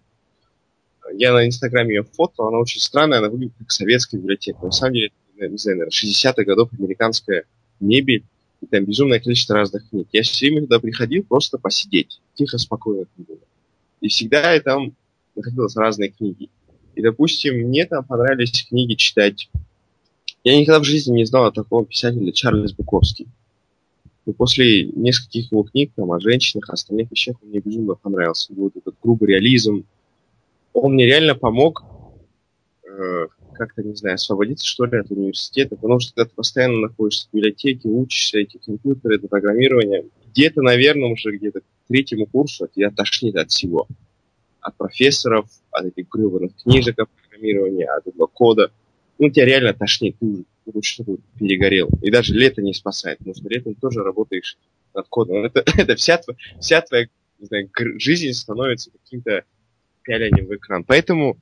Я 1.13 1.33
на 1.33 1.45
Инстаграме 1.45 1.95
ее 1.95 2.03
фото, 2.03 2.43
она 2.43 2.59
очень 2.59 2.79
странная, 2.79 3.17
она 3.17 3.29
выглядит 3.29 3.55
как 3.57 3.71
советская 3.71 4.19
библиотека. 4.19 4.63
На 4.63 4.71
самом 4.71 4.93
деле, 4.93 5.11
не 5.35 5.57
знаю, 5.57 5.79
наверное, 5.79 5.89
60-х 5.89 6.43
годов 6.43 6.69
американская 6.77 7.43
мебель, 7.79 8.23
и 8.61 8.65
там 8.67 8.85
безумное 8.85 9.19
количество 9.19 9.55
разных 9.55 9.89
книг. 9.89 10.07
Я 10.11 10.23
все 10.23 10.45
время 10.45 10.61
туда 10.61 10.79
приходил 10.79 11.23
просто 11.23 11.57
посидеть, 11.57 12.21
тихо, 12.35 12.57
спокойно. 12.57 13.05
И 14.01 14.07
всегда 14.09 14.53
я 14.53 14.61
там 14.61 14.93
находилось 15.35 15.75
разные 15.75 16.09
книги. 16.09 16.49
И, 16.99 17.01
допустим, 17.01 17.55
мне 17.55 17.85
там 17.85 18.03
понравились 18.03 18.65
книги 18.67 18.95
читать. 18.95 19.49
Я 20.43 20.59
никогда 20.59 20.81
в 20.81 20.83
жизни 20.83 21.13
не 21.15 21.23
знал 21.23 21.45
о 21.45 21.51
таком 21.53 21.85
писателе 21.85 22.33
Чарльз 22.33 22.73
Буковский. 22.73 23.29
Но 24.25 24.33
после 24.33 24.83
нескольких 24.83 25.49
его 25.49 25.63
книг 25.63 25.93
там, 25.95 26.11
о 26.11 26.19
женщинах, 26.19 26.69
о 26.69 26.73
остальных 26.73 27.09
вещах 27.09 27.37
он 27.41 27.51
мне 27.51 27.61
безумно 27.61 27.95
понравился. 27.95 28.51
Вот 28.53 28.75
этот 28.75 28.95
грубый 29.01 29.29
реализм. 29.29 29.85
Он 30.73 30.95
мне 30.95 31.05
реально 31.05 31.35
помог 31.35 31.85
э, 32.83 33.27
как-то, 33.53 33.81
не 33.81 33.95
знаю, 33.95 34.15
освободиться, 34.15 34.67
что 34.67 34.83
ли, 34.83 34.97
от 34.97 35.09
университета, 35.09 35.77
потому 35.77 36.01
что 36.01 36.13
когда 36.13 36.27
ты 36.27 36.35
постоянно 36.35 36.79
находишься 36.79 37.29
в 37.29 37.33
библиотеке, 37.33 37.87
учишься 37.87 38.39
эти 38.39 38.57
компьютеры, 38.57 39.15
это 39.15 39.29
программирование, 39.29 40.03
где-то, 40.33 40.61
наверное, 40.61 41.13
уже 41.13 41.37
где-то 41.37 41.61
к 41.61 41.63
третьему 41.87 42.25
курсу 42.25 42.67
тебя 42.67 42.91
тошнит 42.91 43.37
от 43.37 43.51
всего 43.51 43.87
от 44.59 44.75
профессоров, 44.75 45.47
от 45.71 45.85
этих 45.85 46.09
гребаных 46.09 46.51
книжек 46.61 46.99
о 46.99 47.05
программировании, 47.05 47.85
от 47.85 48.07
этого 48.07 48.27
кода. 48.27 48.71
Ну, 49.17 49.29
тебя 49.29 49.45
реально 49.45 49.73
тошнит, 49.73 50.17
ты 50.19 50.25
уже 50.25 50.43
ну, 50.65 50.81
что-то 50.81 51.17
перегорел. 51.37 51.89
И 52.01 52.09
даже 52.09 52.33
лето 52.33 52.61
не 52.61 52.73
спасает, 52.73 53.17
потому 53.19 53.35
что 53.35 53.49
летом 53.49 53.75
тоже 53.75 54.01
работаешь 54.01 54.57
над 54.93 55.07
кодом. 55.07 55.45
Это, 55.45 55.63
это 55.77 55.95
вся, 55.95 56.21
вся 56.59 56.81
твоя 56.81 57.07
не 57.39 57.45
знаю, 57.45 57.69
жизнь 57.99 58.31
становится 58.33 58.91
каким-то 58.91 59.43
пялением 60.03 60.47
в 60.47 60.55
экран. 60.55 60.83
Поэтому 60.83 61.37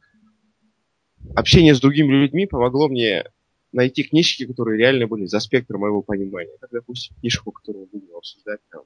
общение 1.35 1.73
с 1.73 1.79
другими 1.79 2.13
людьми 2.13 2.45
помогло 2.45 2.87
мне 2.87 3.25
найти 3.71 4.03
книжки, 4.03 4.45
которые 4.45 4.77
реально 4.77 5.07
были 5.07 5.25
за 5.25 5.39
спектром 5.39 5.81
моего 5.81 6.01
понимания. 6.01 6.55
Как, 6.59 6.71
допустим, 6.71 7.15
книжку, 7.19 7.51
которую 7.51 7.87
будем 7.91 8.15
обсуждать, 8.15 8.59
там, 8.71 8.83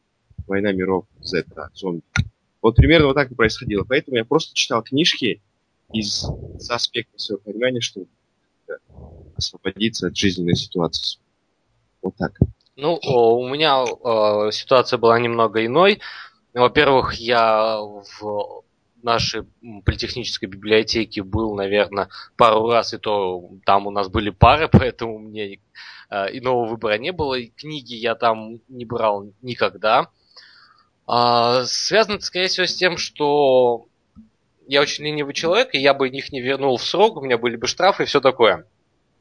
«Война 0.48 0.72
миров», 0.72 1.06
Z, 1.22 1.46
зомби. 1.74 2.04
Вот 2.62 2.76
примерно 2.76 3.08
вот 3.08 3.16
так 3.16 3.32
и 3.32 3.36
происходило. 3.36 3.84
Поэтому 3.84 4.18
я 4.18 4.26
просто 4.26 4.54
читал 4.56 4.84
книжки 4.84 5.42
из 5.92 6.26
аспекта 6.70 7.18
своего 7.18 7.42
понимания, 7.44 7.82
чтобы 7.82 8.08
освободиться 9.36 10.08
от 10.08 10.16
жизненной 10.16 10.56
ситуации. 10.56 11.20
Вот 12.02 12.16
так. 12.18 12.38
Ну, 12.76 12.96
у 12.96 13.48
меня 13.48 13.84
э, 13.84 14.52
ситуация 14.52 14.98
была 14.98 15.20
немного 15.20 15.66
иной. 15.66 16.00
Во-первых, 16.54 17.16
я 17.16 17.80
в 17.80 18.64
нашей 19.04 19.44
политехнической 19.86 20.48
библиотеке 20.48 21.24
был, 21.24 21.56
наверное, 21.56 22.10
пару 22.38 22.70
раз, 22.70 22.94
и 22.94 22.98
то 22.98 23.50
там 23.66 23.88
у 23.88 23.92
нас 23.92 24.10
были 24.10 24.30
пары, 24.30 24.68
поэтому 24.72 25.20
мне 25.20 25.60
э, 26.10 26.38
иного 26.38 26.66
выбора 26.66 26.98
не 26.98 27.12
было. 27.12 27.36
И 27.36 27.48
книги 27.48 27.96
я 27.96 28.16
там 28.16 28.60
не 28.68 28.86
брал 28.86 29.32
никогда. 29.42 30.10
А, 31.14 31.66
связано 31.66 32.22
скорее 32.22 32.48
всего, 32.48 32.66
с 32.66 32.74
тем, 32.74 32.96
что 32.96 33.86
я 34.66 34.80
очень 34.80 35.04
ленивый 35.04 35.34
человек, 35.34 35.76
и 35.76 35.78
я 35.78 35.94
бы 35.94 36.08
их 36.08 36.32
не 36.32 36.40
вернул 36.40 36.78
в 36.78 36.84
срок, 36.86 37.18
у 37.18 37.22
меня 37.22 37.38
были 37.38 37.58
бы 37.58 37.68
штрафы 37.68 38.04
и 38.04 38.06
все 38.06 38.22
такое. 38.22 38.66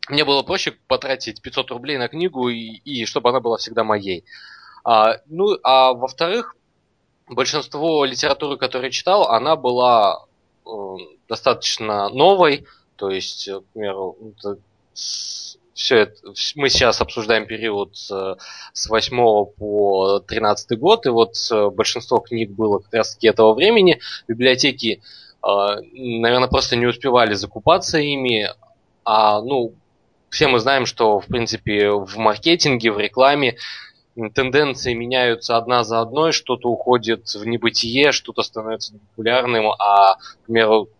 Мне 0.09 0.25
было 0.25 0.45
проще 0.45 0.71
потратить 0.87 1.43
500 1.43 1.73
рублей 1.73 1.99
на 1.99 2.07
книгу, 2.07 2.49
и, 2.49 2.77
и 2.85 3.05
чтобы 3.07 3.31
она 3.31 3.41
была 3.41 3.57
всегда 3.57 3.83
моей. 3.83 4.25
А, 4.85 5.17
ну, 5.27 5.59
а 5.65 5.93
во-вторых, 5.93 6.55
большинство 7.27 8.05
литературы, 8.05 8.57
которую 8.57 8.87
я 8.87 8.93
читал, 8.93 9.25
она 9.25 9.57
была 9.57 10.27
э, 10.65 10.71
достаточно 11.29 12.09
новой, 12.11 12.69
то 12.95 13.11
есть, 13.11 13.51
к 13.51 13.65
примеру, 13.73 14.17
все 15.81 15.97
это, 16.01 16.15
мы 16.57 16.69
сейчас 16.69 17.01
обсуждаем 17.01 17.47
период 17.47 17.97
с, 17.97 18.37
с 18.73 18.89
8 18.89 19.17
по 19.57 20.21
13 20.21 20.79
год, 20.79 21.07
и 21.07 21.09
вот 21.09 21.35
э, 21.51 21.71
большинство 21.71 22.19
книг 22.19 22.51
было 22.51 22.81
как 22.81 22.93
раз 22.93 23.15
таки 23.15 23.29
этого 23.29 23.55
времени. 23.55 23.99
Библиотеки, 24.29 25.01
э, 25.43 25.49
наверное, 25.95 26.49
просто 26.49 26.77
не 26.77 26.87
успевали 26.87 27.33
закупаться 27.33 27.99
ими, 27.99 28.51
а, 29.05 29.41
ну, 29.41 29.73
все 30.29 30.49
мы 30.49 30.59
знаем, 30.59 30.85
что, 30.85 31.19
в 31.19 31.27
принципе, 31.27 31.91
в 31.91 32.17
маркетинге, 32.19 32.93
в 32.93 32.99
рекламе 32.99 33.57
тенденции 34.35 34.93
меняются 34.93 35.57
одна 35.57 35.83
за 35.83 36.01
одной, 36.01 36.33
что-то 36.33 36.69
уходит 36.69 37.27
в 37.35 37.47
небытие, 37.47 38.13
что-то 38.13 38.43
становится 38.43 38.93
популярным, 38.93 39.71
а, 39.71 40.17
к 40.17 40.47
примеру, 40.47 40.91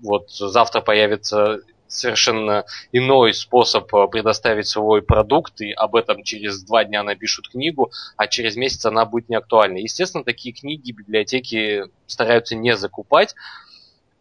вот 0.00 0.30
завтра 0.30 0.82
появится 0.82 1.60
совершенно 1.92 2.64
иной 2.90 3.34
способ 3.34 3.94
э, 3.94 4.08
предоставить 4.08 4.66
свой 4.66 5.02
продукт, 5.02 5.60
и 5.60 5.72
об 5.72 5.94
этом 5.94 6.22
через 6.22 6.62
два 6.62 6.84
дня 6.84 7.02
напишут 7.02 7.48
книгу, 7.48 7.92
а 8.16 8.26
через 8.26 8.56
месяц 8.56 8.84
она 8.86 9.04
будет 9.04 9.28
не 9.28 9.36
актуальна. 9.36 9.78
Естественно, 9.78 10.24
такие 10.24 10.54
книги 10.54 10.92
библиотеки 10.92 11.84
стараются 12.06 12.56
не 12.56 12.76
закупать, 12.76 13.34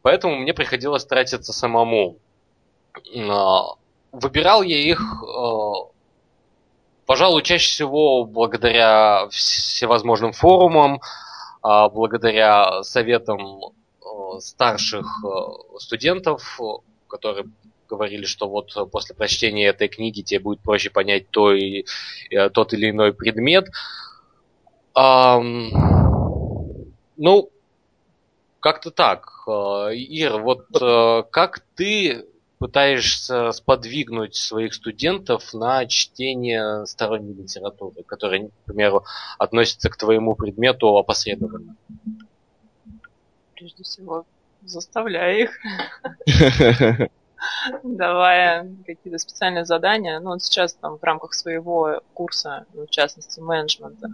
поэтому 0.02 0.36
мне 0.36 0.54
приходилось 0.54 1.06
тратиться 1.06 1.54
самому. 1.54 2.18
Выбирал 4.12 4.62
я 4.62 4.78
их, 4.78 5.02
э, 5.24 5.72
пожалуй, 7.06 7.42
чаще 7.44 7.70
всего 7.70 8.26
благодаря 8.26 9.28
всевозможным 9.30 10.34
форумам, 10.34 11.02
благодаря 11.64 12.82
советам 12.82 13.40
э, 14.02 14.40
старших 14.40 15.24
студентов, 15.78 16.60
которые 17.12 17.46
говорили, 17.88 18.26
что 18.26 18.48
вот 18.48 18.74
после 18.92 19.14
прочтения 19.16 19.68
этой 19.68 19.90
книги 19.90 20.22
тебе 20.22 20.40
будет 20.40 20.62
проще 20.62 20.90
понять 20.90 21.30
то 21.30 21.54
и, 21.54 21.86
э, 22.30 22.50
тот 22.50 22.74
или 22.74 22.90
иной 22.90 23.14
предмет. 23.14 23.68
Um, 24.98 25.70
ну, 27.18 27.50
как-то 28.60 28.92
так. 28.92 29.30
Э, 29.48 29.94
Ир, 29.94 30.42
вот 30.42 30.68
э, 30.82 31.24
как 31.30 31.60
ты 31.76 32.26
пытаешься 32.60 33.52
сподвигнуть 33.52 34.36
своих 34.36 34.74
студентов 34.74 35.54
на 35.54 35.86
чтение 35.88 36.86
сторонней 36.86 37.34
литературы, 37.34 38.04
которая, 38.04 38.50
к 38.50 38.66
примеру, 38.66 39.04
относится 39.40 39.90
к 39.90 39.98
твоему 39.98 40.36
предмету 40.36 40.96
опосредованно? 40.96 41.76
Прежде 43.56 43.84
всего, 43.84 44.26
заставляю 44.64 45.44
их. 45.44 47.10
давая 47.84 48.68
какие-то 48.86 49.18
специальные 49.18 49.66
задания. 49.66 50.20
Ну, 50.20 50.32
вот 50.32 50.44
сейчас 50.44 50.74
там 50.74 50.98
в 50.98 51.04
рамках 51.04 51.34
своего 51.34 52.02
курса, 52.14 52.66
ну, 52.74 52.86
в 52.86 52.90
частности, 52.90 53.40
менеджмента, 53.40 54.10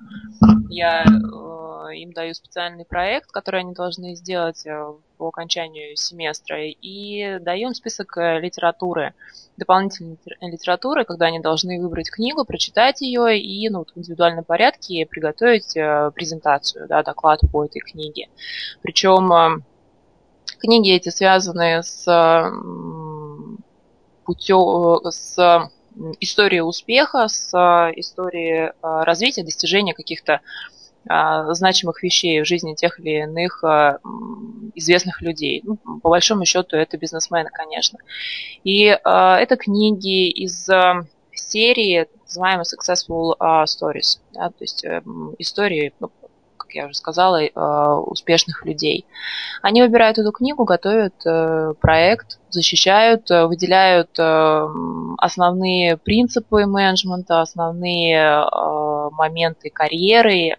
я 0.70 1.04
э, 1.04 1.96
им 1.96 2.12
даю 2.14 2.34
специальный 2.34 2.86
проект, 2.86 3.32
который 3.32 3.62
они 3.62 3.74
должны 3.74 4.16
сделать 4.16 4.66
э, 4.66 4.94
по 5.18 5.28
окончанию 5.28 5.96
семестра, 5.96 6.64
и 6.64 7.40
даю 7.40 7.70
им 7.70 7.74
список 7.74 8.18
э, 8.18 8.40
литературы, 8.40 9.14
дополнительной 9.58 10.18
литературы, 10.42 11.06
когда 11.06 11.28
они 11.28 11.40
должны 11.40 11.82
выбрать 11.82 12.10
книгу, 12.12 12.46
прочитать 12.46 13.02
ее 13.02 13.40
и 13.40 13.70
ну, 13.70 13.86
в 13.86 13.98
индивидуальном 13.98 14.44
порядке 14.44 15.06
приготовить 15.06 15.76
э, 15.76 16.12
презентацию, 16.14 16.88
да, 16.88 17.04
доклад 17.04 17.42
по 17.52 17.66
этой 17.66 17.80
книге. 17.80 18.28
Причем 18.82 19.64
книги 20.60 20.92
эти 20.92 21.10
связаны 21.10 21.84
с 21.84 22.06
путем, 24.28 25.00
э, 25.06 25.12
с 25.12 25.70
историей 26.20 26.62
успеха, 26.62 27.28
с 27.28 27.52
историей 27.96 28.68
э, 28.70 28.72
развития, 28.82 29.44
достижения 29.44 29.94
каких-то 29.94 30.42
э, 31.10 31.54
значимых 31.54 32.04
вещей 32.04 32.42
в 32.42 32.46
жизни 32.46 32.76
тех 32.76 33.00
или 33.00 33.24
иных 33.24 33.64
известных 34.76 35.22
людей. 35.22 35.62
Ну, 35.64 35.78
по 35.78 36.10
большому 36.10 36.46
счету 36.46 36.76
это 36.76 36.98
бизнесмены, 36.98 37.50
конечно. 37.52 37.98
И 38.64 38.84
это 38.84 39.56
книги 39.56 40.30
из 40.30 40.70
серии 41.34 42.08
называемой 42.26 42.66
Successful 42.66 43.36
Stories, 43.40 44.20
да, 44.34 44.50
то 44.50 44.62
есть 44.62 44.86
истории 45.40 45.94
ну, 46.00 46.12
как 46.68 46.76
я 46.76 46.86
уже 46.86 46.96
сказала, 46.96 47.42
э, 47.42 47.50
успешных 48.06 48.66
людей. 48.66 49.06
Они 49.62 49.82
выбирают 49.82 50.18
эту 50.18 50.32
книгу, 50.32 50.66
готовят 50.66 51.14
э, 51.26 51.74
проект, 51.80 52.40
защищают, 52.50 53.32
э, 53.32 53.46
выделяют 53.46 54.20
основные 55.20 55.98
принципы 55.98 56.66
менеджмента, 56.66 57.42
основные 57.42 58.46
моменты 59.12 59.70
карьеры, 59.70 60.56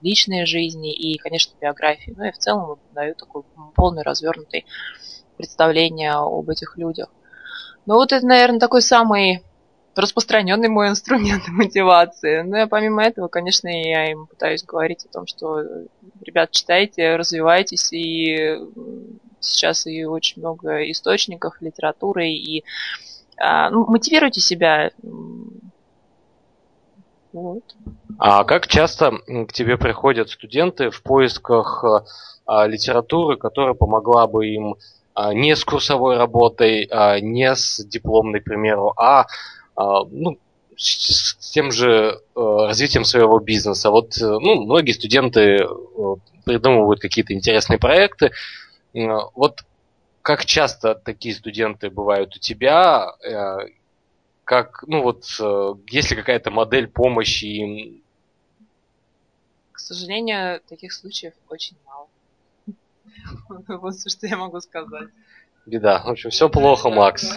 личной 0.00 0.46
жизни 0.46 0.94
и, 0.94 1.18
конечно, 1.18 1.54
биографии. 1.60 2.14
Ну 2.16 2.24
и 2.24 2.32
в 2.32 2.38
целом 2.38 2.78
дают 2.92 3.18
такой 3.18 3.42
полный 3.74 4.02
развернутый 4.02 4.66
представление 5.36 6.12
об 6.12 6.48
этих 6.48 6.76
людях. 6.76 7.08
Ну 7.86 7.94
вот 7.94 8.12
это, 8.12 8.26
наверное, 8.26 8.60
такой 8.60 8.82
самый 8.82 9.42
распространенный 9.96 10.68
мой 10.68 10.88
инструмент 10.88 11.42
мотивации. 11.48 12.42
Но 12.42 12.56
я, 12.56 12.66
помимо 12.66 13.02
этого, 13.02 13.28
конечно, 13.28 13.68
я 13.68 14.10
им 14.10 14.26
пытаюсь 14.26 14.62
говорить 14.62 15.04
о 15.04 15.12
том, 15.12 15.26
что, 15.26 15.62
ребят, 16.22 16.50
читайте, 16.50 17.16
развивайтесь, 17.16 17.92
и 17.92 18.58
сейчас 19.40 19.86
и 19.86 20.04
очень 20.04 20.40
много 20.40 20.90
источников, 20.90 21.60
литературы, 21.60 22.28
и 22.28 22.64
а, 23.38 23.70
ну, 23.70 23.86
мотивируйте 23.86 24.40
себя. 24.40 24.90
Вот. 27.32 27.64
А 28.18 28.44
как 28.44 28.66
часто 28.66 29.12
к 29.26 29.52
тебе 29.52 29.76
приходят 29.76 30.30
студенты 30.30 30.90
в 30.90 31.02
поисках 31.02 31.84
а, 32.46 32.66
литературы, 32.66 33.36
которая 33.36 33.74
помогла 33.74 34.26
бы 34.26 34.46
им 34.46 34.76
а, 35.14 35.34
не 35.34 35.54
с 35.54 35.64
курсовой 35.64 36.16
работой, 36.16 36.88
не 37.20 37.54
с 37.54 37.84
дипломной, 37.84 38.40
к 38.40 38.44
примеру, 38.44 38.94
а, 38.96 39.26
ну, 39.76 40.38
с 40.76 41.50
тем 41.50 41.72
же 41.72 41.88
э, 41.88 42.40
развитием 42.40 43.04
своего 43.04 43.38
бизнеса. 43.38 43.90
Вот, 43.90 44.16
э, 44.18 44.24
ну, 44.24 44.62
многие 44.62 44.92
студенты 44.92 45.40
э, 45.40 45.66
придумывают 46.44 47.00
какие-то 47.00 47.32
интересные 47.32 47.78
проекты. 47.78 48.30
Вот 48.94 49.64
как 50.22 50.44
часто 50.46 50.94
такие 50.94 51.34
студенты 51.34 51.90
бывают 51.90 52.34
у 52.34 52.38
тебя? 52.38 53.12
Как, 54.44 54.84
ну 54.86 55.02
вот, 55.02 55.24
есть 55.90 56.10
ли 56.10 56.16
какая-то 56.16 56.50
модель 56.50 56.88
помощи 56.88 57.44
им? 57.44 58.02
К 59.72 59.78
сожалению, 59.78 60.60
таких 60.68 60.92
случаев 60.92 61.34
очень 61.48 61.76
мало. 61.84 62.08
Вот 63.80 63.94
что 64.10 64.26
я 64.26 64.36
могу 64.38 64.60
сказать. 64.60 65.08
Беда. 65.66 66.02
В 66.04 66.08
общем, 66.08 66.30
все 66.30 66.48
плохо, 66.48 66.88
Макс. 66.88 67.36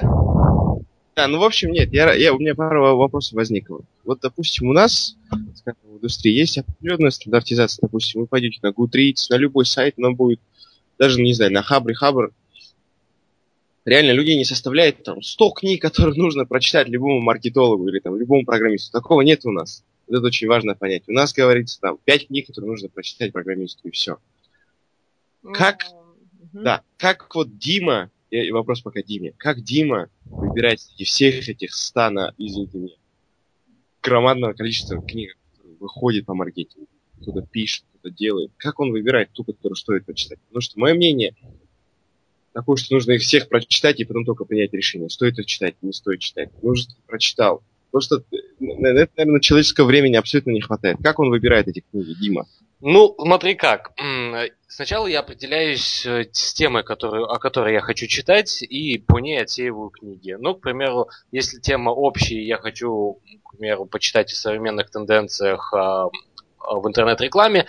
Да, 1.19 1.27
ну, 1.27 1.37
в 1.37 1.43
общем, 1.43 1.71
нет, 1.71 1.91
я, 1.91 2.13
я, 2.13 2.33
у 2.33 2.39
меня 2.39 2.55
пару 2.55 2.95
вопросов 2.95 3.33
возникло. 3.33 3.81
Вот, 4.05 4.21
допустим, 4.21 4.69
у 4.69 4.73
нас, 4.73 5.17
скажем, 5.53 5.81
в 5.83 5.97
индустрии 5.97 6.31
есть 6.31 6.57
определенная 6.57 7.09
стандартизация. 7.11 7.81
Допустим, 7.81 8.21
вы 8.21 8.27
пойдете 8.27 8.59
на 8.61 8.69
Goodreads, 8.69 9.25
на 9.29 9.35
любой 9.35 9.65
сайт, 9.65 9.97
но 9.97 10.13
будет, 10.13 10.39
даже, 10.97 11.21
не 11.21 11.33
знаю, 11.33 11.51
на 11.51 11.61
Хабре, 11.61 11.93
Хабр, 11.93 12.31
реально 13.83 14.11
людей 14.11 14.37
не 14.37 14.45
составляет 14.45 15.03
там 15.03 15.21
100 15.21 15.49
книг, 15.49 15.81
которые 15.81 16.15
нужно 16.15 16.45
прочитать 16.45 16.87
любому 16.87 17.19
маркетологу 17.19 17.89
или 17.89 17.99
там 17.99 18.15
любому 18.15 18.45
программисту. 18.45 18.93
Такого 18.93 19.19
нет 19.19 19.45
у 19.45 19.51
нас. 19.51 19.83
Вот 20.07 20.19
это 20.19 20.27
очень 20.27 20.47
важно 20.47 20.73
понять. 20.73 21.03
У 21.07 21.11
нас 21.11 21.33
говорится 21.33 21.81
там 21.81 21.97
5 22.05 22.27
книг, 22.27 22.47
которые 22.47 22.71
нужно 22.71 22.87
прочитать 22.87 23.33
программисту, 23.33 23.89
и 23.89 23.91
все. 23.91 24.19
Как, 25.51 25.83
mm-hmm. 25.83 26.61
да, 26.63 26.81
как 26.95 27.35
вот 27.35 27.57
Дима 27.57 28.09
и 28.29 28.51
вопрос 28.51 28.81
пока 28.81 29.01
Диме. 29.01 29.33
Как 29.37 29.61
Дима 29.61 30.09
выбирает 30.25 30.79
среди 30.79 31.03
всех 31.03 31.47
этих 31.49 31.73
стана, 31.73 32.33
извините 32.37 32.77
меня, 32.77 32.95
громадного 34.01 34.53
количества 34.53 35.01
книг, 35.01 35.37
выходит 35.79 36.25
по 36.25 36.33
маркетингу? 36.33 36.87
Кто-то 37.21 37.41
пишет, 37.41 37.83
что-то 37.91 38.15
делает, 38.15 38.51
как 38.57 38.79
он 38.79 38.91
выбирает 38.91 39.31
ту, 39.31 39.43
которую 39.43 39.75
стоит 39.75 40.05
прочитать? 40.05 40.39
Потому 40.47 40.61
что 40.61 40.79
мое 40.79 40.93
мнение 40.93 41.35
такое, 42.53 42.77
что 42.77 42.95
нужно 42.95 43.13
их 43.13 43.21
всех 43.21 43.49
прочитать 43.49 43.99
и 43.99 44.05
потом 44.05 44.25
только 44.25 44.45
принять 44.45 44.73
решение, 44.73 45.09
стоит 45.09 45.37
их 45.39 45.45
читать, 45.45 45.75
не 45.81 45.93
стоит 45.93 46.19
читать. 46.19 46.49
Ну, 46.61 46.69
уже 46.71 46.87
прочитал. 47.07 47.63
Просто, 47.91 48.23
наверное, 48.59 49.39
человеческого 49.39 49.85
времени 49.85 50.15
абсолютно 50.15 50.51
не 50.51 50.61
хватает. 50.61 50.97
Как 51.03 51.19
он 51.19 51.29
выбирает 51.29 51.67
эти 51.67 51.83
книги, 51.91 52.13
Дима? 52.19 52.47
Ну, 52.81 53.15
смотри 53.19 53.55
как. 53.55 53.91
Сначала 54.67 55.07
я 55.07 55.19
определяюсь 55.19 56.05
э, 56.05 56.29
с 56.31 56.53
темой, 56.53 56.83
которую, 56.83 57.25
о 57.29 57.39
которой 57.39 57.73
я 57.73 57.81
хочу 57.81 58.07
читать, 58.07 58.61
и 58.61 58.97
по 58.99 59.19
ней 59.19 59.41
отсеиваю 59.41 59.89
книги. 59.89 60.37
Ну, 60.39 60.53
к 60.53 60.61
примеру, 60.61 61.09
если 61.31 61.59
тема 61.59 61.89
общая, 61.89 62.41
я 62.41 62.57
хочу, 62.57 63.19
к 63.43 63.57
примеру, 63.57 63.85
почитать 63.85 64.31
о 64.31 64.35
современных 64.35 64.91
тенденциях 64.91 65.73
а, 65.73 66.05
а, 66.59 66.75
в 66.75 66.87
интернет-рекламе, 66.87 67.65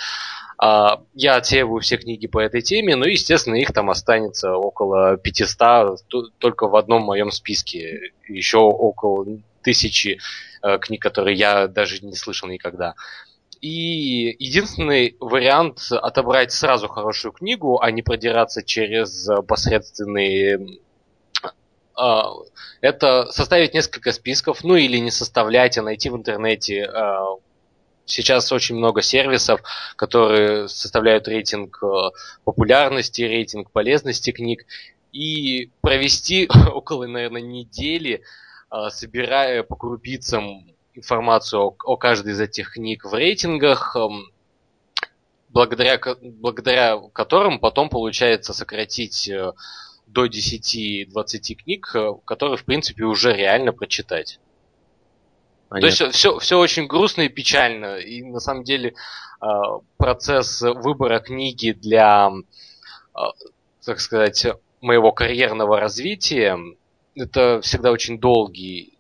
а, 0.59 1.03
я 1.14 1.37
отсеиваю 1.37 1.81
все 1.81 1.96
книги 1.96 2.27
по 2.27 2.38
этой 2.38 2.61
теме, 2.61 2.94
ну, 2.94 3.07
естественно, 3.07 3.55
их 3.55 3.73
там 3.73 3.88
останется 3.88 4.55
около 4.55 5.16
500 5.16 6.05
только 6.38 6.68
в 6.68 6.77
одном 6.77 7.03
моем 7.03 7.31
списке. 7.31 8.12
Еще 8.29 8.59
около 8.59 9.27
тысячи 9.62 10.20
э, 10.62 10.79
книг, 10.79 11.03
которые 11.03 11.37
я 11.37 11.66
даже 11.66 12.05
не 12.05 12.14
слышал 12.14 12.49
никогда. 12.49 12.94
И 13.61 14.37
единственный 14.38 15.16
вариант 15.20 15.81
отобрать 15.90 16.51
сразу 16.53 16.88
хорошую 16.88 17.33
книгу, 17.33 17.79
а 17.81 17.90
не 17.90 18.03
продираться 18.03 18.62
через 18.62 19.29
посредственные 19.46 20.81
а, 22.01 22.33
это 22.81 23.31
составить 23.31 23.75
несколько 23.75 24.12
списков, 24.12 24.64
ну 24.64 24.77
или 24.77 24.96
не 24.96 25.11
составлять, 25.11 25.77
а 25.77 25.83
найти 25.83 26.09
в 26.09 26.16
интернете. 26.16 26.87
А, 26.87 27.37
сейчас 28.07 28.51
очень 28.53 28.77
много 28.77 29.03
сервисов, 29.03 29.61
которые 29.96 30.68
составляют 30.68 31.29
рейтинг 31.29 31.79
э, 31.83 32.11
популярности, 32.44 33.23
рейтинг 33.23 33.70
полезности 33.70 34.33
книг, 34.33 34.64
и 35.12 35.70
провести 35.81 36.49
около, 36.73 37.07
наверное, 37.07 37.42
недели, 37.42 38.23
а, 38.70 38.90
собирая 38.90 39.62
по 39.62 39.77
крупицам 39.77 40.75
информацию 41.01 41.61
о, 41.61 41.77
о 41.85 41.97
каждой 41.97 42.33
из 42.33 42.41
этих 42.41 42.73
книг 42.73 43.05
в 43.05 43.15
рейтингах, 43.15 43.97
эм, 43.97 44.31
благодаря, 45.49 46.01
благодаря 46.23 46.99
которым 47.13 47.59
потом 47.59 47.89
получается 47.89 48.53
сократить 48.53 49.29
э, 49.29 49.53
до 50.07 50.27
10-20 50.27 51.55
книг, 51.55 51.91
э, 51.95 52.13
которые, 52.25 52.57
в 52.57 52.65
принципе, 52.65 53.05
уже 53.05 53.33
реально 53.33 53.73
прочитать. 53.73 54.39
Понятно. 55.69 55.97
То 55.97 56.05
есть 56.05 56.17
все, 56.17 56.39
все 56.39 56.59
очень 56.59 56.87
грустно 56.87 57.23
и 57.23 57.29
печально. 57.29 57.97
И 57.97 58.23
на 58.23 58.41
самом 58.41 58.65
деле 58.65 58.95
э, 59.41 59.47
процесс 59.97 60.63
выбора 60.63 61.21
книги 61.21 61.73
для, 61.73 62.31
так 63.85 64.01
сказать, 64.01 64.47
моего 64.81 65.13
карьерного 65.13 65.79
развития, 65.79 66.59
это 67.15 67.61
всегда 67.63 67.91
очень 67.91 68.19
долгий 68.19 68.99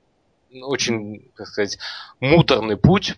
очень, 0.62 1.30
так 1.36 1.46
сказать, 1.46 1.78
муторный 2.20 2.76
путь. 2.76 3.14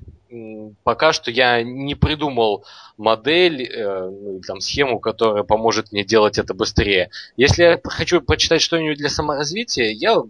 Пока 0.83 1.13
что 1.13 1.31
я 1.31 1.63
не 1.63 1.95
придумал 1.95 2.65
модель, 2.97 3.63
э, 3.65 4.09
ну, 4.09 4.41
там, 4.47 4.61
схему, 4.61 4.99
которая 4.99 5.43
поможет 5.43 5.93
мне 5.93 6.05
делать 6.05 6.39
это 6.39 6.55
быстрее. 6.55 7.11
Если 7.37 7.63
я 7.63 7.81
хочу 7.85 8.23
почитать 8.23 8.63
что-нибудь 8.63 8.97
для 8.97 9.11
саморазвития, 9.11 9.91
я, 9.91 10.23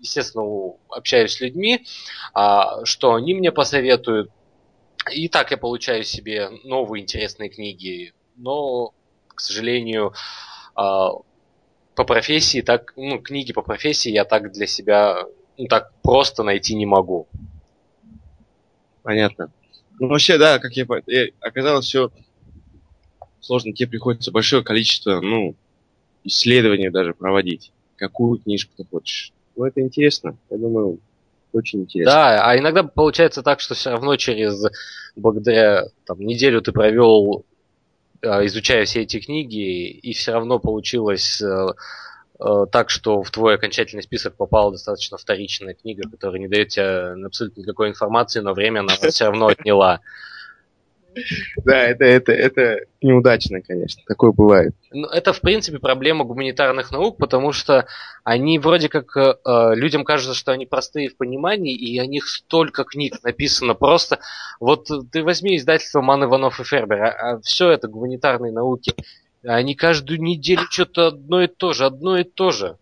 естественно, 0.00 0.74
общаюсь 0.90 1.32
с 1.32 1.40
людьми, 1.40 1.86
а, 2.34 2.84
что 2.84 3.14
они 3.14 3.34
мне 3.34 3.50
посоветуют. 3.50 4.30
И 5.10 5.28
так 5.28 5.50
я 5.50 5.56
получаю 5.56 6.04
себе 6.04 6.50
новые 6.64 7.02
интересные 7.02 7.48
книги. 7.48 8.12
Но, 8.36 8.92
к 9.28 9.40
сожалению, 9.40 10.12
а, 10.74 11.12
по 11.94 12.04
профессии, 12.04 12.60
так, 12.60 12.92
ну, 12.96 13.18
книги 13.18 13.52
по 13.52 13.62
профессии 13.62 14.10
я 14.10 14.24
так 14.24 14.52
для 14.52 14.66
себя 14.66 15.24
так 15.66 15.92
просто 16.02 16.42
найти 16.42 16.74
не 16.74 16.86
могу. 16.86 17.26
Понятно. 19.02 19.50
Ну, 19.98 20.08
вообще, 20.08 20.38
да, 20.38 20.58
как 20.58 20.72
я 20.74 20.86
понял, 20.86 21.02
оказалось 21.40 21.86
все 21.86 22.10
сложно. 23.40 23.72
Тебе 23.72 23.88
приходится 23.88 24.30
большое 24.30 24.62
количество, 24.62 25.20
ну, 25.20 25.56
исследований 26.24 26.90
даже 26.90 27.14
проводить. 27.14 27.72
Какую 27.96 28.38
книжку 28.38 28.72
ты 28.76 28.84
хочешь. 28.84 29.32
Ну, 29.56 29.64
это 29.64 29.80
интересно. 29.80 30.36
Я 30.50 30.58
думаю, 30.58 31.00
очень 31.52 31.80
интересно. 31.80 32.12
Да, 32.12 32.48
а 32.48 32.56
иногда 32.56 32.84
получается 32.84 33.42
так, 33.42 33.58
что 33.60 33.74
все 33.74 33.90
равно 33.90 34.16
через, 34.16 34.62
благодаря 35.16 35.86
там, 36.04 36.20
неделю 36.20 36.62
ты 36.62 36.70
провел, 36.70 37.44
а, 38.22 38.46
изучая 38.46 38.84
все 38.84 39.02
эти 39.02 39.18
книги, 39.18 39.88
и 39.88 40.12
все 40.12 40.32
равно 40.32 40.60
получилось 40.60 41.42
э, 41.42 41.68
Э, 41.68 41.72
так, 42.38 42.90
что 42.90 43.22
в 43.22 43.30
твой 43.30 43.54
окончательный 43.54 44.02
список 44.02 44.36
попала 44.36 44.70
достаточно 44.72 45.18
вторичная 45.18 45.74
книга, 45.74 46.08
которая 46.08 46.40
не 46.40 46.48
дает 46.48 46.68
тебе 46.68 47.26
абсолютно 47.26 47.60
никакой 47.60 47.88
информации, 47.88 48.40
но 48.40 48.52
время 48.54 48.80
она 48.80 48.94
все 48.94 49.26
равно 49.26 49.48
отняла. 49.48 50.00
Да, 51.64 51.82
это, 51.84 52.04
это, 52.04 52.32
это 52.32 52.80
неудачно, 53.02 53.60
конечно. 53.60 54.02
Такое 54.06 54.32
бывает. 54.32 54.74
Ну, 54.90 55.06
это, 55.06 55.32
в 55.32 55.40
принципе, 55.40 55.78
проблема 55.78 56.24
гуманитарных 56.24 56.90
наук, 56.90 57.18
потому 57.18 57.52
что 57.52 57.86
они 58.24 58.58
вроде 58.58 58.88
как 58.88 59.16
э, 59.16 59.34
э, 59.44 59.74
людям 59.74 60.04
кажется, 60.04 60.34
что 60.34 60.52
они 60.52 60.66
простые 60.66 61.08
в 61.08 61.16
понимании, 61.16 61.74
и 61.74 61.98
о 61.98 62.06
них 62.06 62.28
столько 62.28 62.84
книг 62.84 63.16
написано. 63.22 63.74
Просто 63.74 64.20
вот 64.60 64.88
ты 65.10 65.22
возьми 65.22 65.56
издательство 65.56 66.00
Ман 66.00 66.24
Иванов 66.24 66.60
и 66.60 66.64
Фербер, 66.64 67.02
а, 67.02 67.08
а 67.08 67.40
все 67.40 67.70
это 67.70 67.88
гуманитарные 67.88 68.52
науки. 68.52 68.94
Они 69.54 69.74
каждую 69.74 70.20
неделю 70.20 70.66
что-то 70.70 71.08
одно 71.08 71.42
и 71.42 71.46
то 71.46 71.72
же, 71.72 71.86
одно 71.86 72.18
и 72.18 72.24
то 72.24 72.50
же. 72.50 72.76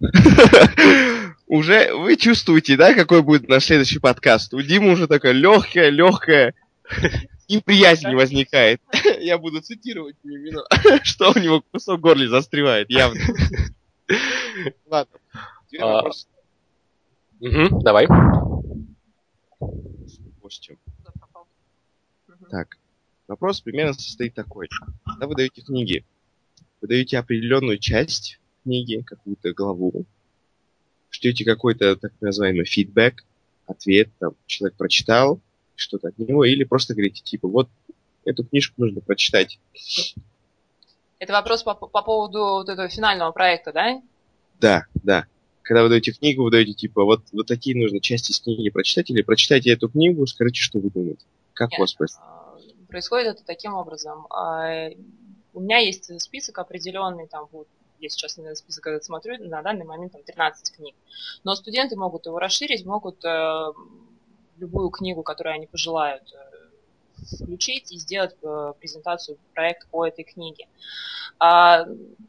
Уже 1.46 1.94
вы 1.94 2.16
чувствуете, 2.16 2.76
да, 2.76 2.92
какой 2.94 3.22
будет 3.22 3.48
наш 3.48 3.66
следующий 3.66 4.00
подкаст? 4.00 4.52
У 4.52 4.60
Димы 4.60 4.90
уже 4.90 5.06
такая 5.06 5.30
легкая, 5.30 5.90
легкая 5.90 6.54
неприязнь 7.48 8.12
возникает. 8.14 8.80
Я 9.20 9.38
буду 9.38 9.60
цитировать 9.60 10.16
именно, 10.24 10.64
что 11.04 11.32
у 11.34 11.38
него 11.38 11.62
кусок 11.70 12.00
горле 12.00 12.28
застревает, 12.28 12.90
явно. 12.90 13.20
Ладно. 14.90 15.18
А, 15.80 16.02
давай. 17.82 18.08
Так. 22.50 22.76
Вопрос 23.28 23.60
примерно 23.60 23.92
состоит 23.92 24.34
такой. 24.34 24.68
Когда 25.04 25.26
вы 25.26 25.34
даете 25.34 25.62
книги, 25.62 26.04
вы 26.80 26.88
даете 26.88 27.18
определенную 27.18 27.78
часть 27.78 28.38
книги, 28.62 29.02
какую-то 29.04 29.52
главу, 29.52 30.04
ждете 31.10 31.44
какой-то 31.44 31.96
так 31.96 32.12
называемый 32.20 32.64
фидбэк, 32.64 33.24
ответ, 33.66 34.10
там, 34.18 34.32
человек 34.46 34.76
прочитал 34.76 35.40
что-то 35.74 36.08
от 36.08 36.18
него, 36.18 36.44
или 36.44 36.64
просто 36.64 36.94
говорите, 36.94 37.22
типа, 37.22 37.48
вот 37.48 37.68
эту 38.24 38.44
книжку 38.44 38.74
нужно 38.78 39.00
прочитать. 39.00 39.58
Это 41.18 41.32
вопрос 41.32 41.62
по, 41.62 41.74
по 41.74 42.02
поводу 42.02 42.38
вот 42.38 42.68
этого 42.68 42.88
финального 42.88 43.32
проекта, 43.32 43.72
да? 43.72 44.02
Да, 44.60 44.86
да. 44.94 45.26
Когда 45.62 45.82
вы 45.82 45.88
даете 45.88 46.12
книгу, 46.12 46.44
вы 46.44 46.50
даете, 46.50 46.74
типа, 46.74 47.04
вот, 47.04 47.22
вот 47.32 47.46
такие 47.46 47.76
нужно 47.76 48.00
части 48.00 48.30
из 48.30 48.40
книги 48.40 48.70
прочитать, 48.70 49.10
или 49.10 49.22
прочитайте 49.22 49.70
эту 49.70 49.88
книгу, 49.88 50.26
скажите, 50.26 50.60
что 50.60 50.78
вы 50.78 50.90
думаете. 50.90 51.24
Как 51.54 51.70
Нет. 51.70 51.78
у 51.78 51.82
вас 51.82 51.94
происходит? 51.94 52.45
Происходит 52.96 53.34
это 53.34 53.44
таким 53.44 53.74
образом. 53.74 54.26
А, 54.30 54.88
у 55.52 55.60
меня 55.60 55.76
есть 55.76 56.18
список 56.18 56.58
определенный, 56.58 57.26
там 57.26 57.46
вот 57.52 57.68
я 58.00 58.08
сейчас 58.08 58.38
на 58.38 58.54
список 58.54 58.84
когда 58.84 59.02
смотрю, 59.02 59.36
на 59.46 59.60
данный 59.60 59.84
момент 59.84 60.12
там 60.12 60.22
13 60.22 60.74
книг. 60.74 60.94
Но 61.44 61.54
студенты 61.56 61.94
могут 61.94 62.24
его 62.24 62.38
расширить, 62.38 62.86
могут 62.86 63.22
э, 63.22 63.72
любую 64.56 64.88
книгу, 64.88 65.22
которую 65.22 65.56
они 65.56 65.66
пожелают, 65.66 66.22
э, 66.32 67.44
включить 67.44 67.92
и 67.92 67.98
сделать 67.98 68.34
э, 68.42 68.72
презентацию, 68.80 69.36
проект 69.52 69.86
по 69.90 70.06
этой 70.06 70.24
книге. 70.24 70.66
А, 71.38 71.84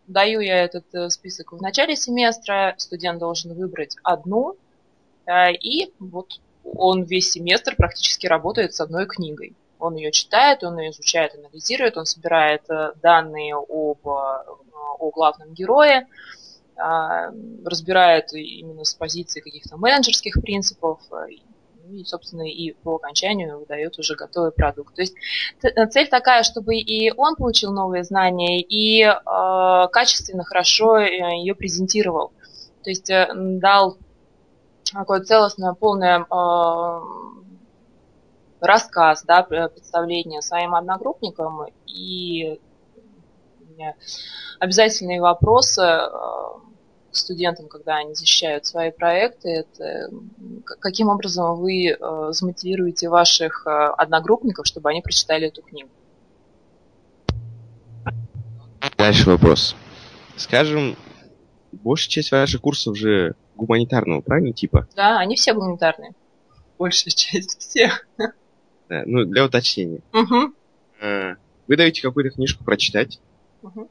даю 0.06 0.42
я 0.42 0.66
этот 0.66 1.14
список 1.14 1.54
в 1.54 1.62
начале 1.62 1.96
семестра, 1.96 2.76
студент 2.78 3.20
должен 3.20 3.54
выбрать 3.54 3.96
одну, 4.04 4.58
и 5.64 5.94
вот 6.00 6.42
он 6.66 7.04
весь 7.04 7.32
семестр 7.32 7.78
практически 7.78 8.28
работает 8.28 8.74
с 8.74 8.82
одной 8.82 9.06
книгой. 9.06 9.56
Он 9.80 9.96
ее 9.96 10.12
читает, 10.12 10.64
он 10.64 10.78
ее 10.80 10.92
изучает, 10.92 11.36
анализирует, 11.36 11.98
он 11.98 12.06
собирает 12.06 12.70
э, 12.70 12.94
данные 13.02 13.56
об, 13.56 14.08
э, 14.08 14.10
о 15.00 15.12
главном 15.12 15.54
герое, 15.54 16.08
а, 16.80 17.32
разбирает 17.66 18.34
именно 18.34 18.84
с 18.84 18.94
позиции 18.94 19.42
каких-то 19.42 19.78
менеджерских 19.78 20.42
принципов, 20.42 21.00
э, 21.12 21.34
и, 21.90 22.04
собственно, 22.04 22.48
и 22.48 22.74
по 22.74 22.96
окончанию 22.96 23.60
выдает 23.60 23.98
уже 23.98 24.16
готовый 24.16 24.52
продукт. 24.52 24.94
То 24.94 25.02
есть 25.02 25.16
цель 25.92 26.08
такая, 26.08 26.44
чтобы 26.44 26.76
и 26.76 27.12
он 27.16 27.36
получил 27.36 27.72
новые 27.72 28.04
знания, 28.04 28.62
и 28.62 29.04
э, 29.04 29.88
качественно, 29.92 30.44
хорошо 30.44 31.00
ее 31.00 31.56
презентировал. 31.56 32.32
То 32.84 32.90
есть 32.90 33.10
дал 33.34 33.98
такое 34.94 35.22
целостное, 35.22 35.74
полное 35.74 36.26
рассказ, 38.60 39.24
да, 39.24 39.44
представление 39.44 40.42
своим 40.42 40.76
одногруппникам 40.76 41.66
и 41.86 42.60
обязательные 44.60 45.22
вопросы 45.22 45.82
э, 45.84 46.08
студентам, 47.12 47.68
когда 47.68 47.98
они 47.98 48.16
защищают 48.16 48.66
свои 48.66 48.90
проекты, 48.90 49.50
это 49.50 50.10
каким 50.80 51.10
образом 51.10 51.58
вы 51.58 51.90
э, 51.90 52.28
замотивируете 52.32 53.08
ваших 53.10 53.68
одногруппников, 53.68 54.66
чтобы 54.66 54.90
они 54.90 55.02
прочитали 55.02 55.48
эту 55.48 55.62
книгу? 55.62 55.90
Дальше 58.98 59.30
вопрос. 59.30 59.76
Скажем, 60.38 60.96
большая 61.72 62.10
часть 62.10 62.32
ваших 62.32 62.62
курсов 62.62 62.98
же 62.98 63.36
гуманитарного, 63.56 64.22
правильно, 64.22 64.54
типа? 64.54 64.88
Да, 64.96 65.20
они 65.20 65.36
все 65.36 65.54
гуманитарные. 65.54 66.14
Большая 66.78 67.12
часть 67.12 67.60
всех. 67.60 68.08
Да, 68.90 69.04
ну, 69.06 69.26
для 69.26 69.46
уточнения. 69.46 70.02
Угу. 70.14 70.54
Вы 71.68 71.76
даете 71.76 72.02
какую-то 72.02 72.32
книжку 72.32 72.64
прочитать. 72.64 73.20
Угу. 73.62 73.90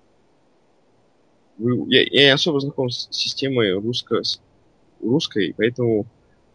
Вы, 1.58 1.84
я, 1.88 2.02
я 2.02 2.24
не 2.24 2.34
особо 2.34 2.60
знаком 2.60 2.90
с 2.90 3.08
системой 3.10 3.72
русско, 3.72 4.22
русской, 5.00 5.54
поэтому 5.56 6.06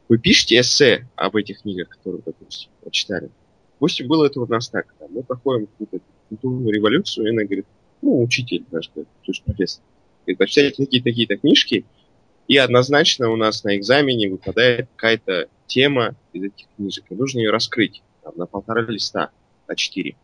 вы 0.10 0.18
пишете 0.18 0.60
эссе 0.60 1.08
об 1.16 1.36
этих 1.36 1.62
книгах, 1.62 1.90
которые, 1.90 2.22
допустим, 2.26 2.70
прочитали. 2.82 3.30
Допустим, 3.76 4.08
было 4.08 4.26
это 4.26 4.42
у 4.42 4.48
нас 4.48 4.70
так. 4.70 4.94
Да, 5.00 5.08
мы 5.10 5.24
проходим 5.24 5.68
какую-то 5.68 6.00
культурную 6.30 6.74
революцию, 6.74 7.28
и 7.28 7.30
она 7.30 7.44
говорит, 7.44 7.66
ну, 8.02 8.22
учитель 8.22 8.66
наш, 8.72 8.88
то 8.88 9.06
есть 9.26 9.44
профессор. 9.44 9.84
Говорит, 10.26 10.38
прочитайте 10.38 10.84
такие-такие-то 10.84 11.38
книжки, 11.38 11.86
и 12.48 12.58
однозначно 12.58 13.30
у 13.30 13.36
нас 13.36 13.64
на 13.64 13.76
экзамене 13.78 14.30
выпадает 14.30 14.90
какая-то 14.96 15.48
тема 15.68 16.16
из 16.34 16.44
этих 16.44 16.68
книжек, 16.76 17.06
и 17.10 17.16
нужно 17.16 17.40
ее 17.40 17.52
раскрыть 17.52 18.02
там, 18.24 18.34
на 18.36 18.46
полтора 18.46 18.82
листа, 18.82 19.32
на 19.68 19.76
четыре 19.76 20.16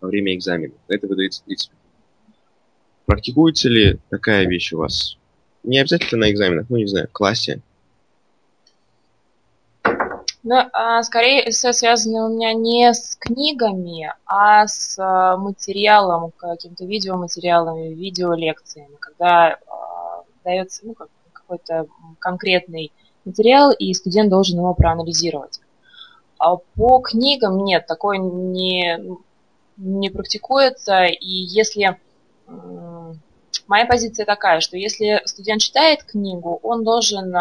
во 0.00 0.08
время 0.08 0.34
экзамена. 0.34 0.74
На 0.88 0.94
это 0.94 1.06
выдается 1.06 1.42
30 1.44 1.70
минут. 1.70 1.80
Практикуется 3.06 3.68
ли 3.68 3.98
такая 4.08 4.46
вещь 4.46 4.72
у 4.72 4.78
вас? 4.78 5.16
Не 5.62 5.78
обязательно 5.78 6.26
на 6.26 6.30
экзаменах, 6.30 6.66
ну, 6.68 6.76
не 6.76 6.86
знаю, 6.86 7.08
в 7.08 7.12
классе. 7.12 7.60
Ну, 10.42 10.56
а, 10.72 11.02
скорее 11.02 11.50
эссе 11.50 11.72
связано 11.74 12.26
у 12.26 12.34
меня 12.34 12.54
не 12.54 12.94
с 12.94 13.14
книгами, 13.16 14.10
а 14.24 14.66
с 14.66 14.96
а, 14.98 15.36
материалом, 15.36 16.32
каким-то 16.34 16.86
видеоматериалами, 16.86 17.92
видеолекциями, 17.92 18.96
когда 18.98 19.58
а, 19.66 20.22
дается 20.42 20.86
ну, 20.86 20.94
какой-то 21.32 21.86
конкретный 22.18 22.90
материал, 23.26 23.70
и 23.70 23.92
студент 23.92 24.30
должен 24.30 24.58
его 24.58 24.72
проанализировать. 24.72 25.60
А 26.40 26.56
по 26.56 27.00
книгам 27.00 27.64
нет, 27.64 27.86
такое 27.86 28.16
не, 28.16 28.98
не 29.76 30.08
практикуется, 30.08 31.04
и 31.04 31.28
если 31.28 32.00
моя 33.66 33.84
позиция 33.84 34.24
такая, 34.24 34.60
что 34.60 34.78
если 34.78 35.20
студент 35.26 35.60
читает 35.60 36.02
книгу, 36.02 36.58
он 36.62 36.82
должен 36.82 37.36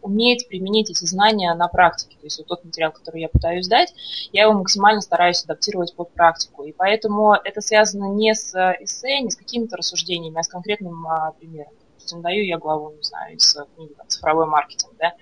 уметь 0.00 0.46
применить 0.46 0.90
эти 0.90 1.04
знания 1.06 1.52
на 1.54 1.66
практике. 1.66 2.16
То 2.20 2.26
есть 2.26 2.38
вот 2.38 2.46
тот 2.46 2.64
материал, 2.64 2.92
который 2.92 3.22
я 3.22 3.28
пытаюсь 3.28 3.66
дать, 3.66 3.92
я 4.30 4.44
его 4.44 4.52
максимально 4.52 5.00
стараюсь 5.00 5.42
адаптировать 5.42 5.92
под 5.96 6.12
практику. 6.12 6.62
И 6.62 6.72
поэтому 6.72 7.34
это 7.34 7.60
связано 7.60 8.14
не 8.14 8.32
с 8.32 8.54
эссе, 8.80 9.18
не 9.22 9.30
с 9.30 9.36
какими-то 9.36 9.76
рассуждениями, 9.76 10.38
а 10.38 10.44
с 10.44 10.48
конкретным 10.48 11.04
а, 11.08 11.32
примером. 11.32 11.72
Допустим, 11.88 12.22
даю 12.22 12.44
я 12.44 12.58
главу, 12.58 12.92
не 12.92 13.02
знаю, 13.02 13.34
из 13.34 13.56
книги 13.74 13.92
там, 13.94 14.06
«Цифровой 14.06 14.46
маркетинг», 14.46 14.92
да, 15.00 15.14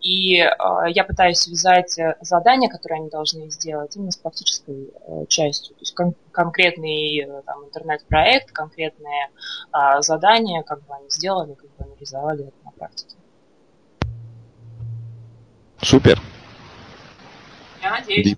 и 0.00 0.38
э, 0.38 0.48
я 0.88 1.04
пытаюсь 1.04 1.38
связать 1.38 1.96
задания, 2.20 2.68
которые 2.68 3.00
они 3.00 3.10
должны 3.10 3.50
сделать, 3.50 3.96
именно 3.96 4.10
с 4.10 4.16
практической 4.16 4.90
э, 5.06 5.26
частью. 5.28 5.74
То 5.76 5.80
есть 5.80 5.94
кон- 5.94 6.14
конкретный 6.32 7.20
э, 7.20 7.42
там, 7.44 7.64
интернет-проект, 7.64 8.50
конкретные 8.52 9.28
э, 9.72 10.00
задания, 10.00 10.62
как 10.62 10.84
бы 10.86 10.94
они 10.94 11.10
сделали, 11.10 11.54
как 11.54 11.70
бы 11.70 11.84
они 11.84 11.94
реализовали 11.94 12.48
это 12.48 12.56
на 12.64 12.70
практике. 12.72 13.16
Супер. 15.82 16.18
Я 17.82 17.90
надеюсь. 17.90 18.36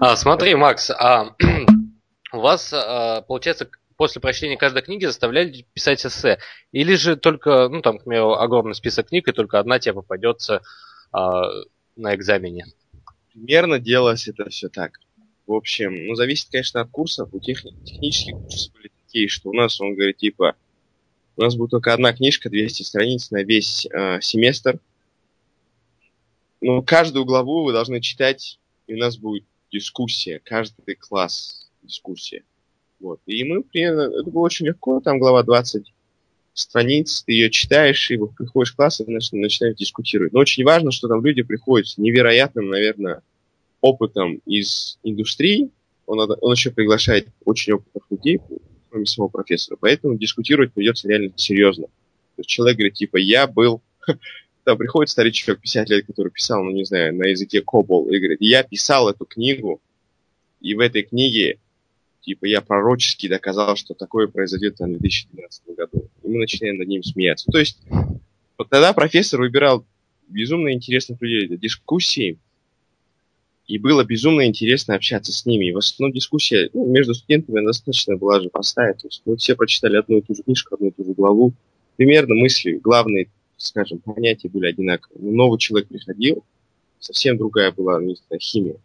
А, 0.00 0.16
смотри, 0.16 0.54
Макс, 0.54 0.90
а, 0.90 1.34
у 2.32 2.38
вас, 2.38 2.72
а, 2.72 3.22
получается, 3.22 3.68
после 3.98 4.22
прочтения 4.22 4.56
каждой 4.56 4.80
книги 4.80 5.04
заставляли 5.04 5.66
писать 5.74 6.06
эссе? 6.06 6.38
Или 6.72 6.94
же 6.94 7.16
только, 7.16 7.68
ну, 7.68 7.82
там, 7.82 7.98
к 7.98 8.04
примеру, 8.04 8.32
огромный 8.32 8.74
список 8.74 9.08
книг, 9.08 9.28
и 9.28 9.32
только 9.32 9.58
одна 9.58 9.78
тебе 9.78 9.92
попадется 9.92 10.62
а, 11.12 11.42
на 11.96 12.14
экзамене? 12.14 12.64
Примерно 13.34 13.78
делалось 13.78 14.26
это 14.26 14.48
все 14.48 14.70
так. 14.70 14.98
В 15.46 15.52
общем, 15.52 16.06
ну, 16.06 16.14
зависит, 16.14 16.48
конечно, 16.50 16.80
от 16.80 16.88
курсов. 16.90 17.28
У 17.32 17.40
тех, 17.40 17.62
технических 17.84 18.36
курсов 18.36 18.72
были 18.72 18.90
такие, 19.04 19.28
что 19.28 19.50
у 19.50 19.52
нас, 19.52 19.78
он 19.82 19.94
говорит, 19.94 20.16
типа, 20.16 20.56
у 21.36 21.42
нас 21.42 21.56
будет 21.56 21.72
только 21.72 21.92
одна 21.92 22.14
книжка, 22.14 22.48
200 22.48 22.84
страниц 22.84 23.30
на 23.30 23.42
весь 23.42 23.86
э, 23.86 24.20
семестр 24.22 24.80
ну, 26.60 26.82
каждую 26.82 27.24
главу 27.24 27.64
вы 27.64 27.72
должны 27.72 28.00
читать, 28.00 28.58
и 28.86 28.94
у 28.94 28.98
нас 28.98 29.16
будет 29.16 29.44
дискуссия, 29.70 30.40
каждый 30.44 30.96
класс 30.96 31.70
дискуссия. 31.82 32.42
Вот. 33.00 33.20
И 33.26 33.44
мы 33.44 33.62
примерно, 33.62 34.02
это 34.02 34.30
было 34.30 34.42
очень 34.42 34.66
легко, 34.66 35.00
там 35.00 35.18
глава 35.18 35.42
20 35.42 35.92
страниц, 36.54 37.22
ты 37.24 37.32
ее 37.32 37.50
читаешь, 37.50 38.10
и 38.10 38.16
приходишь 38.16 38.72
в 38.72 38.76
класс 38.76 39.00
и 39.00 39.04
начинаешь 39.06 39.76
дискутировать. 39.76 40.32
Но 40.32 40.40
очень 40.40 40.64
важно, 40.64 40.90
что 40.90 41.08
там 41.08 41.24
люди 41.24 41.42
приходят 41.42 41.86
с 41.86 41.98
невероятным, 41.98 42.68
наверное, 42.68 43.22
опытом 43.80 44.40
из 44.44 44.98
индустрии. 45.04 45.70
Он, 46.06 46.18
он 46.40 46.52
еще 46.52 46.70
приглашает 46.70 47.28
очень 47.44 47.74
опытных 47.74 48.04
людей, 48.10 48.40
кроме 48.90 49.06
своего 49.06 49.28
профессора. 49.28 49.78
Поэтому 49.80 50.16
дискутировать 50.16 50.72
придется 50.72 51.06
реально 51.06 51.30
серьезно. 51.36 51.86
То 51.86 52.40
есть 52.40 52.50
человек 52.50 52.78
говорит, 52.78 52.94
типа, 52.94 53.18
я 53.18 53.46
был 53.46 53.80
там 54.68 54.76
приходит 54.76 55.08
старичок 55.08 55.60
50 55.60 55.88
лет, 55.88 56.06
который 56.06 56.30
писал, 56.30 56.62
ну 56.62 56.70
не 56.72 56.84
знаю, 56.84 57.14
на 57.14 57.24
языке 57.28 57.62
Кобол, 57.62 58.08
и 58.10 58.18
говорит, 58.18 58.38
я 58.42 58.62
писал 58.62 59.08
эту 59.08 59.24
книгу, 59.24 59.80
и 60.60 60.74
в 60.74 60.80
этой 60.80 61.04
книге, 61.04 61.58
типа, 62.28 62.44
я 62.46 62.60
пророчески 62.60 63.28
доказал, 63.28 63.76
что 63.76 63.94
такое 63.94 64.26
произойдет 64.26 64.78
в 64.78 64.86
2012 64.86 65.62
году. 65.76 66.08
И 66.22 66.28
мы 66.28 66.38
начинаем 66.38 66.78
над 66.78 66.88
ним 66.88 67.02
смеяться. 67.02 67.50
То 67.50 67.58
есть, 67.58 67.78
вот 68.58 68.68
тогда 68.68 68.92
профессор 68.92 69.40
выбирал 69.40 69.86
безумно 70.28 70.72
интересных 70.72 71.20
людей 71.22 71.48
для 71.48 71.56
дискуссии, 71.56 72.38
и 73.66 73.78
было 73.78 74.04
безумно 74.04 74.46
интересно 74.46 74.94
общаться 74.94 75.32
с 75.32 75.46
ними. 75.46 75.66
И 75.66 75.72
в 75.72 75.78
основном 75.78 76.14
дискуссия 76.14 76.70
ну, 76.72 76.86
между 76.86 77.14
студентами 77.14 77.64
достаточно 77.64 78.16
была 78.16 78.40
же 78.40 78.48
простая. 78.48 78.94
То 78.94 79.08
есть 79.08 79.22
мы 79.24 79.36
все 79.36 79.54
прочитали 79.56 79.96
одну 79.96 80.18
и 80.18 80.22
ту 80.22 80.34
же 80.34 80.42
книжку, 80.42 80.74
одну 80.74 80.88
и 80.88 80.90
ту 80.90 81.04
же 81.04 81.12
главу. 81.12 81.52
Примерно 81.96 82.34
мысли, 82.34 82.72
главные 82.72 83.28
скажем, 83.58 83.98
понятия 83.98 84.48
были 84.48 84.68
одинаковые. 84.68 85.22
Но 85.22 85.32
новый 85.32 85.58
человек 85.58 85.88
приходил, 85.88 86.44
совсем 87.00 87.36
другая 87.36 87.72
была 87.72 88.00
не 88.00 88.14
знаю, 88.14 88.40
химия. 88.40 88.76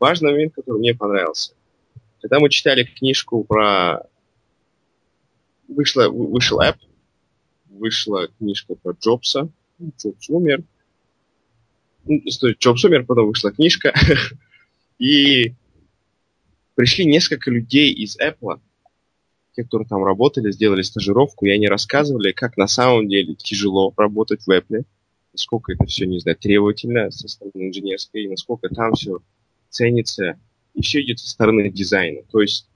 Важный 0.00 0.32
момент, 0.32 0.54
который 0.54 0.78
мне 0.78 0.94
понравился. 0.94 1.52
Когда 2.26 2.40
мы 2.40 2.50
читали 2.50 2.82
книжку 2.82 3.44
про... 3.44 4.00
Вышла, 5.68 6.08
вышел 6.08 6.60
App, 6.60 6.76
вышла 7.66 8.26
книжка 8.38 8.74
про 8.74 8.94
Джобса. 9.00 9.48
Джобс 9.80 10.28
умер. 10.28 10.64
Ну, 12.04 12.20
стоит, 12.28 12.58
Джобс 12.58 12.84
умер, 12.84 13.04
потом 13.06 13.28
вышла 13.28 13.52
книжка. 13.52 13.94
И 14.98 15.54
пришли 16.74 17.04
несколько 17.04 17.48
людей 17.52 17.92
из 17.92 18.18
Apple, 18.18 18.60
те, 19.54 19.62
которые 19.62 19.86
там 19.86 20.02
работали, 20.02 20.50
сделали 20.50 20.82
стажировку, 20.82 21.46
и 21.46 21.50
они 21.50 21.68
рассказывали, 21.68 22.32
как 22.32 22.56
на 22.56 22.66
самом 22.66 23.08
деле 23.08 23.36
тяжело 23.36 23.94
работать 23.96 24.44
в 24.44 24.50
Apple, 24.50 24.84
насколько 25.32 25.74
это 25.74 25.84
все, 25.84 26.06
не 26.06 26.18
знаю, 26.18 26.36
требовательно 26.36 27.08
со 27.12 27.28
стороны 27.28 27.68
инженерской, 27.68 28.24
и 28.24 28.28
насколько 28.28 28.68
там 28.68 28.94
все 28.94 29.20
ценится, 29.70 30.40
и 30.76 30.82
все 30.82 31.02
идет 31.02 31.18
со 31.18 31.28
стороны 31.28 31.68
дизайна. 31.70 32.22
То 32.30 32.40
есть 32.40 32.68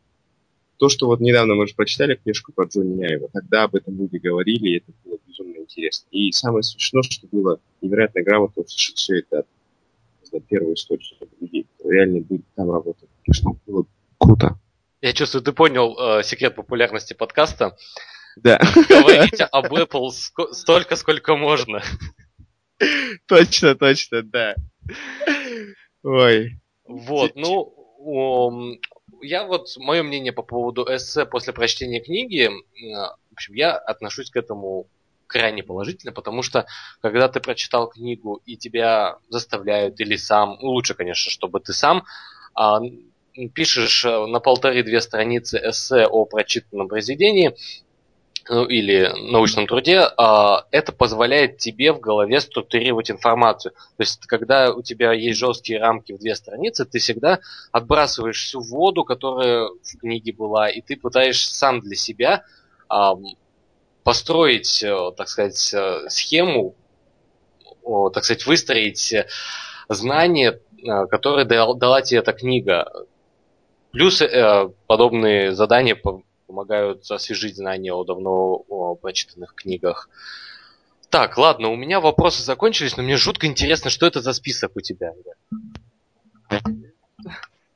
то, 0.79 0.89
что 0.89 1.07
вот 1.07 1.21
недавно 1.21 1.55
мы 1.55 1.69
же 1.69 1.75
прочитали 1.75 2.17
книжку 2.17 2.53
про 2.53 2.65
Джонни 2.65 2.95
Няева, 2.95 3.29
тогда 3.33 3.65
об 3.65 3.77
этом 3.77 3.97
люди 3.99 4.17
говорили, 4.17 4.71
и 4.71 4.77
это 4.79 4.93
было 5.05 5.19
безумно 5.27 5.59
интересно. 5.59 6.09
И 6.11 6.33
самое 6.33 6.63
смешное, 6.63 7.03
что 7.03 7.29
было 7.31 7.61
невероятно 7.83 8.23
грамотно 8.23 8.63
услышать 8.63 8.97
все 8.97 9.19
это 9.19 9.45
от 10.33 10.47
первого 10.47 10.75
источника 10.75 11.27
людей, 11.41 11.67
которые 11.77 11.99
реально 12.05 12.21
были 12.21 12.43
там 12.55 12.71
работать. 12.71 13.09
Что 13.31 13.57
было 13.67 13.85
круто. 14.19 14.59
Я 15.03 15.13
чувствую, 15.13 15.43
ты 15.43 15.53
понял 15.53 15.97
э, 15.99 16.23
секрет 16.23 16.55
популярности 16.55 17.15
подкаста. 17.15 17.77
Да. 18.37 18.59
Говорите 18.89 19.45
об 19.45 19.73
Apple 19.73 20.11
столько, 20.53 20.97
сколько 20.97 21.37
можно. 21.37 21.83
Точно, 23.27 23.75
точно, 23.75 24.23
да. 24.23 24.55
Ой. 26.03 26.61
Вот, 26.85 27.33
ну, 27.35 27.80
я 29.23 29.45
вот, 29.45 29.77
мое 29.77 30.03
мнение 30.03 30.33
по 30.33 30.43
поводу 30.43 30.87
эссе 30.89 31.27
после 31.27 31.53
прочтения 31.53 32.01
книги, 32.01 32.51
в 33.31 33.33
общем, 33.33 33.55
я 33.55 33.77
отношусь 33.77 34.31
к 34.31 34.37
этому 34.37 34.87
крайне 35.27 35.63
положительно, 35.63 36.13
потому 36.13 36.43
что 36.43 36.67
когда 37.01 37.29
ты 37.29 37.41
прочитал 37.41 37.89
книгу 37.89 38.43
и 38.47 38.57
тебя 38.57 39.19
заставляют 39.29 40.01
или 40.01 40.17
сам, 40.17 40.59
ну, 40.61 40.71
лучше, 40.71 40.95
конечно, 40.95 41.31
чтобы 41.31 41.61
ты 41.61 41.73
сам 41.73 42.05
а, 42.55 42.81
пишешь 43.55 44.05
э, 44.05 44.27
на 44.27 44.41
полторы-две 44.41 45.01
страницы 45.01 45.61
эссе 45.63 46.07
о 46.07 46.25
прочитанном 46.25 46.89
произведении, 46.89 47.55
ну, 48.49 48.65
или 48.65 49.13
научном 49.31 49.67
труде, 49.67 50.09
а, 50.17 50.67
это 50.71 50.93
позволяет 50.93 51.59
тебе 51.59 51.93
в 51.93 52.01
голове 52.01 52.41
структурировать 52.41 53.11
информацию. 53.11 53.73
То 53.73 54.03
есть, 54.03 54.27
когда 54.27 54.73
у 54.73 54.83
тебя 54.83 55.13
есть 55.13 55.39
жесткие 55.39 55.81
рамки 55.81 56.13
в 56.13 56.19
две 56.19 56.35
страницы, 56.35 56.85
ты 56.85 56.99
всегда 56.99 57.41
отбрасываешь 57.73 58.43
всю 58.43 58.61
воду, 58.61 59.05
которая 59.05 59.67
в 59.69 59.99
книге 59.99 60.33
была, 60.33 60.69
и 60.69 60.81
ты 60.81 60.97
пытаешься 60.97 61.55
сам 61.55 61.81
для 61.81 61.97
себя 61.97 62.45
построить, 64.03 64.83
э, 64.83 65.13
так 65.17 65.29
сказать, 65.29 65.73
э, 65.75 66.09
схему, 66.09 66.75
так 68.13 68.25
сказать, 68.25 68.47
выстроить 68.47 69.15
знания, 69.89 70.61
которые 71.11 71.45
дала 71.45 72.03
тебе 72.03 72.21
эта 72.21 72.33
книга. 72.33 72.91
Плюс 73.93 74.21
э, 74.23 74.69
подобные 74.87 75.55
задания 75.55 75.97
помогают 76.51 77.09
освежить 77.09 77.57
знания 77.57 77.93
о 77.93 78.03
давно 78.03 78.65
о 78.69 78.97
прочитанных 78.97 79.55
книгах. 79.55 80.09
Так, 81.09 81.39
ладно, 81.39 81.69
у 81.69 81.77
меня 81.77 82.01
вопросы 82.01 82.43
закончились, 82.43 82.97
но 82.97 83.05
мне 83.05 83.17
жутко 83.17 83.47
интересно, 83.47 83.89
что 83.89 84.05
это 84.07 84.21
за 84.21 84.33
список 84.33 84.73
у 84.75 84.81
тебя. 84.81 85.13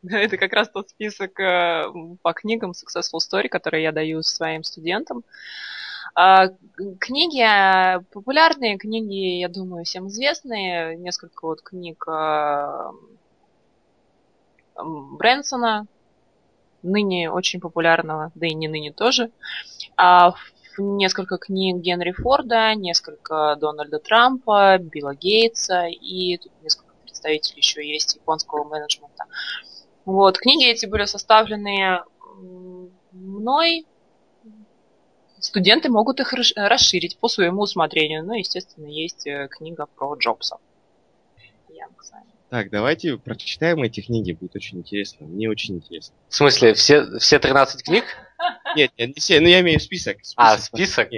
Это 0.03 0.37
как 0.37 0.53
раз 0.53 0.69
тот 0.69 0.91
список 0.91 1.41
э, 1.41 1.85
по 2.21 2.33
книгам 2.35 2.73
Successful 2.73 3.21
Story, 3.21 3.49
который 3.49 3.83
я 3.83 3.91
даю 3.91 4.21
своим 4.23 4.63
студентам. 4.63 5.25
А, 6.15 6.49
книги, 7.01 7.43
популярные 8.13 8.77
книги, 8.77 9.39
я 9.39 9.49
думаю, 9.49 9.85
всем 9.85 10.09
известные. 10.09 10.97
Несколько 10.97 11.47
вот 11.47 11.63
книг 11.63 12.05
э, 12.07 12.91
Брэнсона, 14.77 15.87
ныне 16.85 17.31
очень 17.31 17.61
популярного, 17.61 18.31
да 18.35 18.47
и 18.47 18.55
не 18.55 18.69
ныне 18.69 18.93
тоже. 18.93 19.31
А 19.97 20.35
несколько 20.79 21.39
книг 21.39 21.77
Генри 21.79 22.13
Форда, 22.13 22.75
несколько 22.75 23.57
Дональда 23.61 23.99
Трампа, 23.99 24.79
Билла 24.79 25.15
Гейтса 25.15 25.87
и 25.87 26.37
тут 26.39 26.53
несколько 26.63 26.95
представителей 27.03 27.59
еще 27.59 27.87
есть 27.87 28.17
японского 28.17 28.65
менеджмента. 28.65 29.25
Вот, 30.05 30.39
книги 30.39 30.67
эти 30.67 30.87
были 30.87 31.07
составлены 31.07 32.03
мной. 33.13 33.87
Студенты 35.39 35.91
могут 35.91 36.21
их 36.21 36.33
расширить 36.57 37.19
по 37.19 37.29
своему 37.29 37.63
усмотрению. 37.63 38.25
Ну, 38.25 38.33
естественно, 38.35 38.87
есть 38.87 39.27
э, 39.27 39.49
книга 39.51 39.87
про 39.87 40.15
Джобса. 40.15 40.57
Так, 42.55 42.71
давайте 42.71 43.17
прочитаем 43.17 43.83
эти 43.83 44.01
книги, 44.01 44.31
будет 44.31 44.55
очень 44.55 44.79
интересно. 44.79 45.27
Мне 45.27 45.51
очень 45.51 45.75
интересно. 45.75 46.15
В 46.29 46.37
смысле, 46.37 46.75
все, 46.75 47.19
все 47.19 47.41
13 47.41 47.83
книг? 47.83 48.05
Нет, 48.77 48.93
нет, 48.97 49.09
не 49.09 49.21
все, 49.21 49.41
но 49.41 49.49
я 49.49 49.61
имею 49.61 49.81
список. 49.81 50.19
список 50.19 50.37
а, 50.37 50.57
список? 50.59 51.09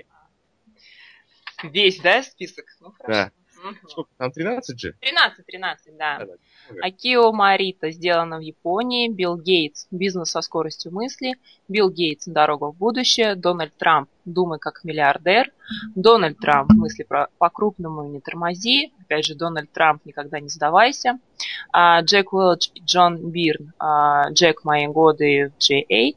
Весь, 1.62 2.00
да, 2.00 2.22
список? 2.22 2.64
Ну, 2.80 2.90
хорошо. 2.92 3.12
Да. 3.12 3.32
Угу. 3.66 3.88
Сколько? 3.88 4.10
Там 4.16 4.30
13 4.30 4.80
же? 4.80 4.94
13, 5.00 5.46
13, 5.46 5.96
да. 5.96 6.18
да, 6.18 6.26
да. 6.26 6.34
Акио 6.82 7.32
Марита 7.32 7.90
сделано 7.90 8.38
в 8.38 8.40
Японии, 8.40 9.08
Билл 9.08 9.36
Гейтс 9.36 9.86
«Бизнес 9.90 10.30
со 10.30 10.40
скоростью 10.40 10.92
мысли», 10.92 11.34
Билл 11.68 11.90
Гейтс 11.90 12.26
«Дорога 12.26 12.66
в 12.66 12.76
будущее», 12.76 13.34
Дональд 13.34 13.76
Трамп 13.76 14.08
«Думай 14.24 14.58
как 14.58 14.84
миллиардер», 14.84 15.52
Дональд 15.94 16.38
Трамп 16.38 16.70
«Мысли 16.72 17.02
про, 17.02 17.28
по-крупному 17.38 18.04
и 18.04 18.08
не 18.08 18.20
тормози», 18.20 18.92
опять 19.00 19.24
же, 19.24 19.34
Дональд 19.34 19.72
Трамп 19.72 20.04
«Никогда 20.04 20.40
не 20.40 20.48
сдавайся», 20.48 21.18
а, 21.72 22.00
Джек 22.02 22.32
Уэлч 22.32 22.70
и 22.74 22.80
Джон 22.80 23.30
Бирн 23.30 23.72
а, 23.78 24.30
«Джек. 24.30 24.64
Мои 24.64 24.86
годы 24.86 25.52
в 25.56 25.62
J.A., 25.62 26.12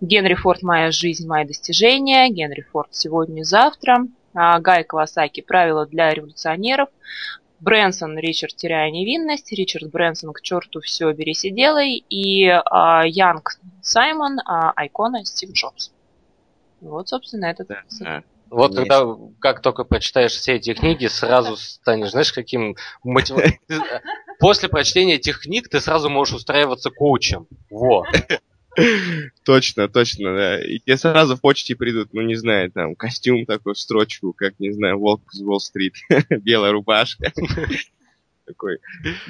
Генри 0.00 0.34
Форд 0.34 0.62
«Моя 0.62 0.90
жизнь, 0.90 1.26
мои 1.28 1.44
достижения», 1.44 2.28
Генри 2.28 2.62
Форд 2.72 2.88
«Сегодня 2.90 3.42
и 3.42 3.44
завтра», 3.44 4.06
Гай 4.34 4.84
Кавасаки 4.84 5.40
«Правила 5.40 5.86
для 5.86 6.12
революционеров», 6.12 6.88
Брэнсон, 7.62 8.18
Ричард, 8.18 8.56
теряя 8.56 8.90
невинность, 8.90 9.52
Ричард 9.52 9.88
Брэнсон, 9.90 10.32
к 10.32 10.40
черту 10.40 10.80
все, 10.80 11.12
берись 11.12 11.44
и 11.44 11.50
делай, 11.52 12.04
и 12.08 12.48
а, 12.48 13.04
Янг 13.06 13.60
Саймон, 13.82 14.40
а, 14.40 14.72
Айкона, 14.74 15.24
Стив 15.24 15.52
Джобс. 15.52 15.92
Вот, 16.80 17.08
собственно, 17.08 17.46
это... 17.46 17.64
Да, 17.64 17.82
да. 18.00 18.22
Вот 18.50 18.74
когда, 18.74 19.06
как 19.38 19.62
только 19.62 19.84
прочитаешь 19.84 20.32
все 20.32 20.54
эти 20.54 20.74
книги, 20.74 21.06
сразу 21.08 21.56
станешь, 21.56 22.10
знаешь, 22.10 22.32
каким 22.32 22.76
мотив... 23.04 23.36
После 24.40 24.68
прочтения 24.68 25.14
этих 25.14 25.40
книг 25.40 25.68
ты 25.68 25.80
сразу 25.80 26.10
можешь 26.10 26.34
устраиваться 26.34 26.90
коучем. 26.90 27.46
Вот. 27.70 28.06
Точно, 29.44 29.88
точно, 29.88 30.34
да. 30.34 30.62
И 30.62 30.78
тебе 30.78 30.96
сразу 30.96 31.36
в 31.36 31.40
почте 31.40 31.76
придут, 31.76 32.12
ну, 32.12 32.22
не 32.22 32.36
знаю, 32.36 32.70
там, 32.70 32.94
костюм 32.94 33.44
такой, 33.44 33.76
строчку, 33.76 34.32
как, 34.32 34.58
не 34.58 34.70
знаю, 34.70 34.98
Волк 34.98 35.22
из 35.32 35.42
Уолл-стрит, 35.42 35.94
белая 36.30 36.72
рубашка. 36.72 37.32
Такой 38.44 38.78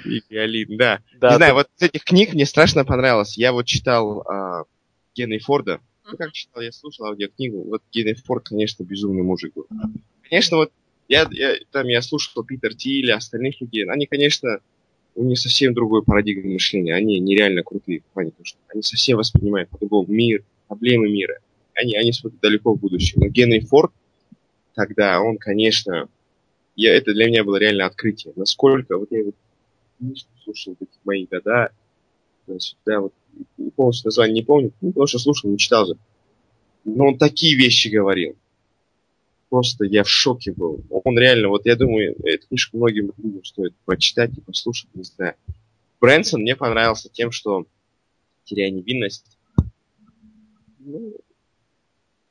Виолин, 0.05 0.77
да. 0.79 1.01
Не 1.21 1.37
знаю, 1.37 1.55
вот 1.55 1.69
с 1.77 1.83
этих 1.83 2.03
книг 2.03 2.33
мне 2.33 2.47
страшно 2.47 2.85
понравилось. 2.85 3.37
Я 3.37 3.53
вот 3.53 3.67
читал 3.67 4.23
а, 4.23 4.65
Генри 5.15 5.39
Форда. 5.39 5.81
Ну, 6.11 6.17
как 6.17 6.33
читал, 6.33 6.63
я 6.63 6.73
слушал 6.73 7.07
аудиокнигу. 7.07 7.63
Вот 7.65 7.83
Генри 7.93 8.15
Форд, 8.15 8.49
конечно, 8.49 8.85
безумный 8.85 9.23
мужик 9.23 9.53
был. 9.55 9.67
Конечно, 10.29 10.57
вот 10.57 10.73
я, 11.09 11.29
я, 11.31 11.57
там 11.71 11.89
я 11.89 12.01
слушал 12.01 12.43
Питер 12.43 12.75
Тилля, 12.75 13.17
остальных 13.17 13.61
людей. 13.61 13.85
Они, 13.87 14.07
конечно, 14.07 14.61
у 15.15 15.25
них 15.25 15.39
совсем 15.39 15.75
другой 15.75 16.03
парадигма 16.03 16.53
мышления. 16.53 16.95
Они 16.95 17.19
нереально 17.21 17.63
крутые 17.63 18.01
в 18.01 18.05
плане 18.15 18.31
того, 18.31 18.45
что 18.45 18.59
они 18.69 18.83
совсем 18.83 19.19
воспринимают 19.19 19.69
по-другому 19.69 20.07
мир, 20.09 20.45
проблемы 20.69 21.09
мира. 21.11 21.39
Они, 21.75 21.95
они 21.97 22.13
смотрят 22.13 22.41
далеко 22.41 22.75
в 22.75 22.81
будущее. 22.81 23.21
Но 23.21 23.29
Генри 23.29 23.61
Форд 23.61 23.93
тогда, 24.75 25.21
он, 25.21 25.39
конечно, 25.39 26.09
я, 26.77 26.95
это 26.95 27.13
для 27.13 27.27
меня 27.27 27.45
было 27.45 27.57
реально 27.57 27.87
открытие. 27.87 28.33
Насколько, 28.37 28.99
вот 28.99 29.11
я 29.11 29.25
вот 29.25 29.35
слушал 30.45 30.75
в 30.79 30.83
эти 30.83 30.99
мои 31.05 31.27
года, 31.27 31.71
да, 32.47 33.01
вот 33.01 33.13
полностью 33.77 34.09
название 34.09 34.35
не 34.35 34.43
помню, 34.43 34.73
ну, 34.81 34.89
потому 34.89 35.07
что 35.07 35.19
слушал, 35.19 35.51
не 35.51 35.59
читал 35.59 35.87
же. 35.87 35.95
Но 36.85 37.09
он 37.09 37.19
такие 37.19 37.57
вещи 37.57 37.89
говорил 37.89 38.37
просто 39.53 39.85
я 39.85 40.03
в 40.03 40.09
шоке 40.09 40.51
был. 40.51 40.83
Он 40.89 41.19
реально, 41.19 41.49
вот 41.49 41.67
я 41.67 41.77
думаю, 41.77 42.17
эту 42.25 42.49
книжку 42.49 42.79
многим 42.79 43.13
людям 43.19 43.45
стоит 43.45 43.75
прочитать 43.85 44.31
и 44.39 44.41
послушать, 44.41 44.89
не 44.95 45.05
знаю. 45.05 45.35
Брэнсон 46.01 46.41
мне 46.41 46.57
понравился 46.57 47.11
тем, 47.11 47.31
что 47.31 47.67
теряя 48.45 48.71
невинность, 48.71 49.37
ну, 50.79 51.13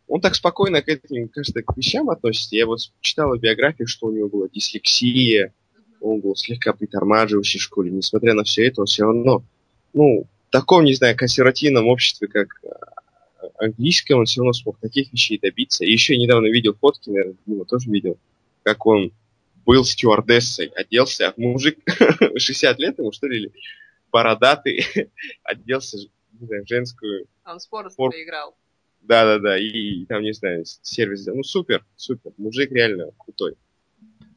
он 0.07 0.19
так 0.19 0.33
спокойно 0.33 0.81
к 0.81 0.89
этим, 0.89 1.29
кажется, 1.29 1.61
к 1.61 1.77
вещам 1.77 2.09
относится. 2.09 2.55
Я 2.55 2.65
вот 2.65 2.79
читал 3.01 3.37
в 3.37 3.39
биографии, 3.39 3.83
что 3.83 4.07
у 4.07 4.11
него 4.11 4.27
была 4.27 4.47
дислексия, 4.51 5.53
он 5.99 6.21
был 6.21 6.35
слегка 6.35 6.73
притормаживающий 6.73 7.59
в 7.59 7.63
школе. 7.63 7.91
Несмотря 7.91 8.33
на 8.33 8.43
все 8.45 8.65
это, 8.65 8.81
он 8.81 8.87
все 8.87 9.03
равно, 9.03 9.43
ну, 9.93 10.25
в 10.47 10.51
таком, 10.51 10.85
не 10.85 10.95
знаю, 10.95 11.15
консервативном 11.15 11.85
обществе, 11.85 12.27
как 12.27 12.63
английском 13.61 14.19
он 14.19 14.25
все 14.25 14.41
равно 14.41 14.53
смог 14.53 14.79
таких 14.79 15.11
вещей 15.11 15.39
добиться. 15.39 15.85
И 15.85 15.91
еще 15.91 16.17
недавно 16.17 16.47
видел 16.47 16.75
фотки, 16.79 17.09
наверное, 17.09 17.35
Дима 17.45 17.65
тоже 17.65 17.89
видел, 17.89 18.17
как 18.63 18.85
он 18.85 19.11
был 19.65 19.85
стюардессой, 19.85 20.67
оделся, 20.67 21.33
мужик 21.37 21.77
60 22.37 22.79
лет 22.79 22.97
ему, 22.99 23.11
что 23.11 23.27
ли, 23.27 23.37
или 23.37 23.51
бородатый, 24.11 24.85
оделся, 25.43 25.97
не 26.39 26.47
знаю, 26.47 26.65
в 26.65 26.67
женскую... 26.67 27.27
Он 27.45 27.59
спорт 27.59 27.93
спор... 27.93 28.11
играл. 28.15 28.55
Да-да-да, 29.01 29.57
и, 29.57 29.67
и 29.67 30.05
там, 30.05 30.21
не 30.21 30.33
знаю, 30.33 30.63
сервис, 30.65 31.25
ну 31.25 31.43
супер, 31.43 31.85
супер, 31.95 32.31
мужик 32.37 32.71
реально 32.71 33.11
крутой. 33.17 33.55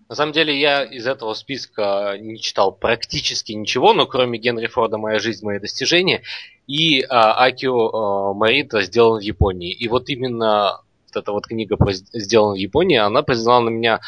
На 0.09 0.15
самом 0.15 0.33
деле 0.33 0.59
я 0.59 0.85
из 0.85 1.07
этого 1.07 1.35
списка 1.35 2.17
не 2.21 2.39
читал 2.39 2.73
практически 2.73 3.53
ничего, 3.53 3.95
но 3.95 4.07
кроме 4.07 4.39
Генри 4.39 4.67
Форда 4.67 4.99
«Моя 4.99 5.19
жизнь, 5.19 5.45
мои 5.45 5.59
достижения» 5.59 6.23
и 6.67 7.03
а, 7.03 7.45
Акио 7.45 7.89
а, 7.89 8.35
Марита 8.35 8.83
«Сделан 8.83 9.19
в 9.21 9.23
Японии». 9.23 9.73
И 9.73 9.89
вот 9.89 10.09
именно 10.09 10.81
вот 11.07 11.23
эта 11.23 11.33
вот 11.33 11.47
книга 11.47 11.77
про 11.77 11.93
«Сделан 11.93 12.55
в 12.55 12.59
Японии», 12.59 12.97
она 12.97 13.23
произвела 13.23 13.61
на 13.61 13.69
меня 13.69 14.01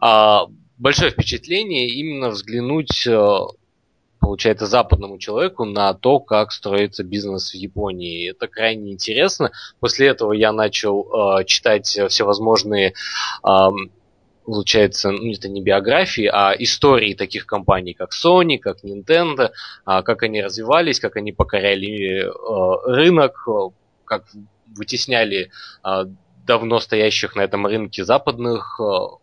а, 0.00 0.46
большое 0.78 1.10
впечатление 1.10 1.88
именно 1.88 2.30
взглянуть 2.30 3.06
а, 3.06 3.46
получается, 4.22 4.66
западному 4.66 5.18
человеку 5.18 5.64
на 5.64 5.94
то, 5.94 6.20
как 6.20 6.52
строится 6.52 7.02
бизнес 7.02 7.50
в 7.50 7.54
Японии. 7.54 8.30
Это 8.30 8.46
крайне 8.46 8.92
интересно. 8.92 9.50
После 9.80 10.06
этого 10.06 10.32
я 10.32 10.52
начал 10.52 11.40
э, 11.40 11.44
читать 11.44 11.86
всевозможные 11.86 12.94
э, 13.44 13.50
получается, 14.44 15.10
ну, 15.10 15.32
это 15.32 15.48
не 15.48 15.62
биографии, 15.62 16.26
а 16.26 16.54
истории 16.58 17.14
таких 17.14 17.46
компаний, 17.46 17.94
как 17.94 18.10
Sony, 18.12 18.58
как 18.58 18.84
Nintendo, 18.84 19.50
а, 19.84 20.02
как 20.02 20.22
они 20.22 20.42
развивались, 20.42 21.00
как 21.00 21.16
они 21.16 21.32
покоряли 21.32 22.24
э, 22.24 22.90
рынок, 22.90 23.46
как 24.04 24.24
вытесняли 24.66 25.50
а, 25.82 26.04
давно 26.46 26.80
стоящих 26.80 27.36
на 27.36 27.42
этом 27.42 27.66
рынке 27.66 28.04
западных, 28.04 28.80
э, 28.80 29.16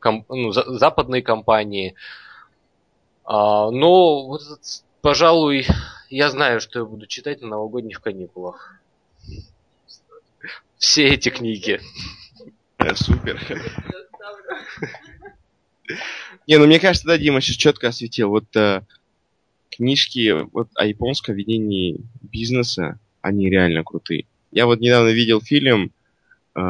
ком, 0.00 0.24
ну, 0.28 0.52
за, 0.52 0.64
западные 0.64 1.22
компании. 1.22 1.94
А, 3.24 3.70
но, 3.70 4.26
вот, 4.26 4.42
пожалуй, 5.02 5.66
я 6.10 6.30
знаю, 6.30 6.60
что 6.60 6.80
я 6.80 6.84
буду 6.84 7.06
читать 7.06 7.40
на 7.42 7.48
новогодних 7.48 8.00
каникулах. 8.00 8.74
Все 10.78 11.08
эти 11.08 11.28
книги. 11.28 11.80
Супер. 12.94 13.40
Не, 16.46 16.58
ну 16.58 16.66
мне 16.66 16.80
кажется, 16.80 17.06
да, 17.06 17.18
Дима 17.18 17.40
сейчас 17.40 17.56
четко 17.56 17.88
осветил. 17.88 18.28
Вот 18.30 18.54
э, 18.56 18.82
книжки 19.70 20.46
вот, 20.52 20.68
о 20.74 20.86
японском 20.86 21.34
ведении 21.34 22.00
бизнеса, 22.22 22.98
они 23.20 23.48
реально 23.48 23.84
крутые. 23.84 24.26
Я 24.50 24.66
вот 24.66 24.80
недавно 24.80 25.10
видел 25.10 25.40
фильм, 25.40 25.92
э, 26.54 26.60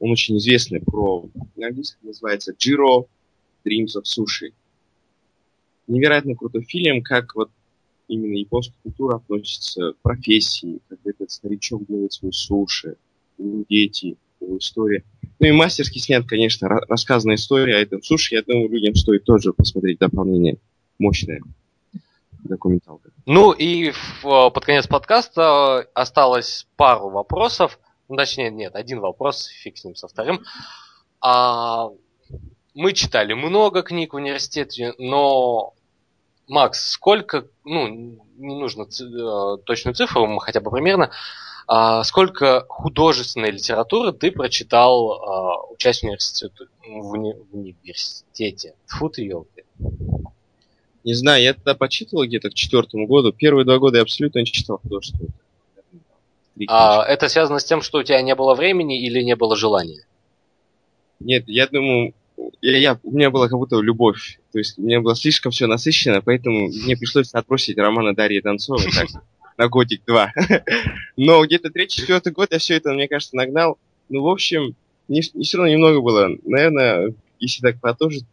он 0.00 0.10
очень 0.10 0.38
известный, 0.38 0.80
про, 0.80 1.28
на 1.56 1.70
называется 2.02 2.52
Jiro 2.52 3.06
Dreams 3.64 3.96
of 3.96 4.04
Sushi. 4.04 4.52
Невероятно 5.86 6.34
крутой 6.34 6.62
фильм, 6.62 7.02
как 7.02 7.34
вот 7.34 7.50
именно 8.08 8.36
японская 8.36 8.76
культура 8.82 9.16
относится 9.16 9.92
к 9.92 9.96
профессии, 10.02 10.80
как 10.88 10.98
этот 11.04 11.30
старичок 11.30 11.86
делает 11.86 12.12
свой 12.12 12.32
суши, 12.32 12.96
его 13.38 13.64
дети, 13.68 14.16
его 14.40 14.58
история. 14.58 15.04
Ну 15.40 15.46
и 15.46 15.52
мастерски 15.52 15.98
снят, 15.98 16.26
конечно, 16.26 16.68
рассказанная 16.68 17.36
история 17.36 17.76
о 17.76 17.80
этом 17.80 18.02
суши. 18.02 18.34
Я 18.34 18.42
думаю, 18.42 18.68
людям 18.68 18.94
стоит 18.94 19.24
тоже 19.24 19.54
посмотреть 19.54 19.98
дополнение 19.98 20.58
мощное 20.98 21.40
документалка. 22.44 23.10
Ну 23.24 23.52
и 23.52 23.90
в, 23.90 24.50
под 24.50 24.64
конец 24.64 24.86
подкаста 24.86 25.88
осталось 25.94 26.66
пару 26.76 27.08
вопросов. 27.08 27.78
Ну, 28.08 28.16
точнее, 28.16 28.50
нет, 28.50 28.74
один 28.74 29.00
вопрос, 29.00 29.46
фиг 29.46 29.78
с 29.78 29.84
ним 29.84 29.96
со 29.96 30.08
вторым. 30.08 30.42
А, 31.22 31.88
мы 32.74 32.92
читали 32.92 33.32
много 33.32 33.82
книг 33.82 34.12
в 34.12 34.16
университете, 34.16 34.92
но 34.98 35.72
Макс, 36.48 36.90
сколько, 36.90 37.46
ну, 37.64 37.88
не 37.88 38.56
нужно 38.56 38.82
э, 38.82 39.56
точную 39.64 39.94
цифру, 39.94 40.38
хотя 40.38 40.60
бы 40.60 40.70
примерно, 40.70 41.12
а, 41.72 42.02
сколько 42.02 42.66
художественной 42.68 43.52
литературы 43.52 44.10
ты 44.10 44.32
прочитал, 44.32 45.12
а, 45.12 45.66
учась 45.70 46.00
в 46.00 46.02
университете? 46.02 46.66
В, 46.84 47.10
уни, 47.12 47.32
в 47.32 47.56
университете? 47.56 48.74
Фу 48.86 49.08
ты, 49.08 49.22
елки. 49.22 49.62
Не 51.04 51.14
знаю, 51.14 51.44
я 51.44 51.54
тогда 51.54 51.76
почитывал 51.76 52.24
где-то 52.24 52.50
к 52.50 52.54
четвертому 52.54 53.06
году. 53.06 53.32
Первые 53.32 53.64
два 53.64 53.78
года 53.78 53.98
я 53.98 54.02
абсолютно 54.02 54.40
не 54.40 54.46
читал 54.46 54.78
художественную. 54.78 55.30
А 56.66 57.04
это 57.04 57.28
связано 57.28 57.60
с 57.60 57.64
тем, 57.64 57.82
что 57.82 57.98
у 57.98 58.02
тебя 58.02 58.20
не 58.20 58.34
было 58.34 58.56
времени 58.56 59.00
или 59.00 59.22
не 59.22 59.36
было 59.36 59.54
желания? 59.54 60.04
Нет, 61.20 61.44
я 61.46 61.68
думаю, 61.68 62.14
я, 62.62 62.78
я, 62.78 63.00
у 63.04 63.12
меня 63.12 63.30
была 63.30 63.48
как 63.48 63.58
будто 63.58 63.76
любовь. 63.76 64.40
То 64.50 64.58
есть 64.58 64.76
у 64.76 64.82
меня 64.82 65.00
было 65.00 65.14
слишком 65.14 65.52
все 65.52 65.68
насыщено, 65.68 66.20
поэтому 66.20 66.66
мне 66.66 66.96
пришлось 66.96 67.32
отбросить 67.32 67.78
романа 67.78 68.12
Дарьи 68.12 68.40
Донцовой 68.40 68.90
так, 68.90 69.06
на 69.60 69.68
годик-два. 69.68 70.32
Но 71.18 71.44
где-то 71.44 71.70
третий-четвертый 71.70 72.32
год 72.32 72.48
я 72.50 72.58
все 72.58 72.76
это, 72.76 72.92
мне 72.92 73.08
кажется, 73.08 73.36
нагнал. 73.36 73.78
Ну, 74.08 74.22
в 74.22 74.28
общем, 74.28 74.74
не, 75.06 75.20
не 75.34 75.44
все 75.44 75.58
равно 75.58 75.70
немного 75.70 76.00
было. 76.00 76.30
Наверное, 76.44 77.12
если 77.38 77.60
так 77.60 77.78
подложить, 77.78 78.24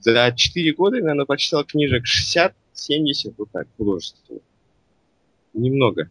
за 0.00 0.32
4 0.36 0.72
года, 0.74 0.96
я, 0.96 1.02
наверное, 1.02 1.24
прочитал 1.24 1.64
книжек 1.64 2.04
60-70, 2.04 3.34
вот 3.38 3.50
так, 3.50 3.68
художественных. 3.78 4.42
Немного. 5.54 6.10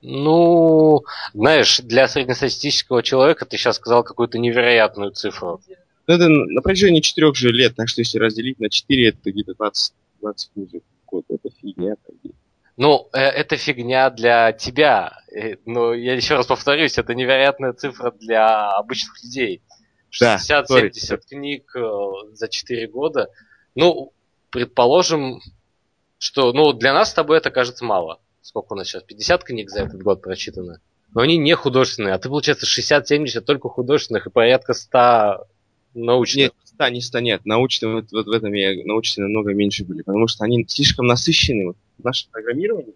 Ну, 0.00 1.02
знаешь, 1.34 1.80
для 1.80 2.08
среднестатистического 2.08 3.02
человека 3.02 3.44
ты 3.44 3.58
сейчас 3.58 3.76
сказал 3.76 4.04
какую-то 4.04 4.38
невероятную 4.38 5.10
цифру. 5.10 5.60
Ну, 6.06 6.14
это 6.14 6.28
на 6.28 6.62
протяжении 6.62 7.00
четырех 7.00 7.36
же 7.36 7.50
лет, 7.50 7.76
так 7.76 7.90
что 7.90 8.00
если 8.00 8.18
разделить 8.18 8.58
на 8.58 8.70
4, 8.70 9.08
это 9.08 9.30
где-то 9.30 9.54
20, 9.54 9.92
20 10.22 10.52
книжек 10.54 10.82
в 11.02 11.10
год. 11.10 11.24
Это 11.28 11.50
фигня. 11.60 11.94
Ну, 12.78 13.08
э, 13.12 13.18
это 13.18 13.56
фигня 13.56 14.08
для 14.08 14.52
тебя. 14.52 15.18
Э, 15.34 15.56
но 15.66 15.92
я 15.94 16.14
еще 16.14 16.36
раз 16.36 16.46
повторюсь, 16.46 16.96
это 16.96 17.12
невероятная 17.12 17.72
цифра 17.72 18.12
для 18.12 18.70
обычных 18.70 19.20
людей. 19.24 19.62
60-70 20.12 21.20
книг 21.28 21.74
э, 21.74 21.80
за 22.34 22.48
4 22.48 22.86
года. 22.86 23.30
Ну, 23.74 24.12
предположим, 24.50 25.40
что 26.18 26.52
ну, 26.52 26.72
для 26.72 26.94
нас 26.94 27.10
с 27.10 27.14
тобой 27.14 27.38
это 27.38 27.50
кажется 27.50 27.84
мало. 27.84 28.20
Сколько 28.42 28.74
у 28.74 28.76
нас 28.76 28.86
сейчас? 28.86 29.02
50 29.02 29.42
книг 29.42 29.70
за 29.70 29.80
этот 29.82 30.00
год 30.00 30.22
прочитано. 30.22 30.80
Но 31.12 31.22
они 31.22 31.36
не 31.36 31.56
художественные, 31.56 32.14
а 32.14 32.18
ты, 32.18 32.28
получается, 32.28 32.64
60-70 32.64 33.40
только 33.40 33.68
художественных 33.68 34.28
и 34.28 34.30
порядка 34.30 34.72
100 34.72 35.48
научных. 35.94 36.36
Нет, 36.36 36.54
100, 36.64 36.88
не 36.90 37.00
100, 37.00 37.18
нет. 37.18 37.40
Научные, 37.44 37.94
вот, 37.94 38.12
вот 38.12 38.26
в 38.26 38.30
этом 38.30 38.52
я 38.52 38.70
научные 38.84 39.24
намного 39.24 39.52
меньше 39.52 39.84
были, 39.84 40.02
потому 40.02 40.28
что 40.28 40.44
они 40.44 40.64
слишком 40.68 41.06
насыщены. 41.06 41.66
Вот, 41.66 41.76
наше 42.02 42.26
программирование, 42.30 42.94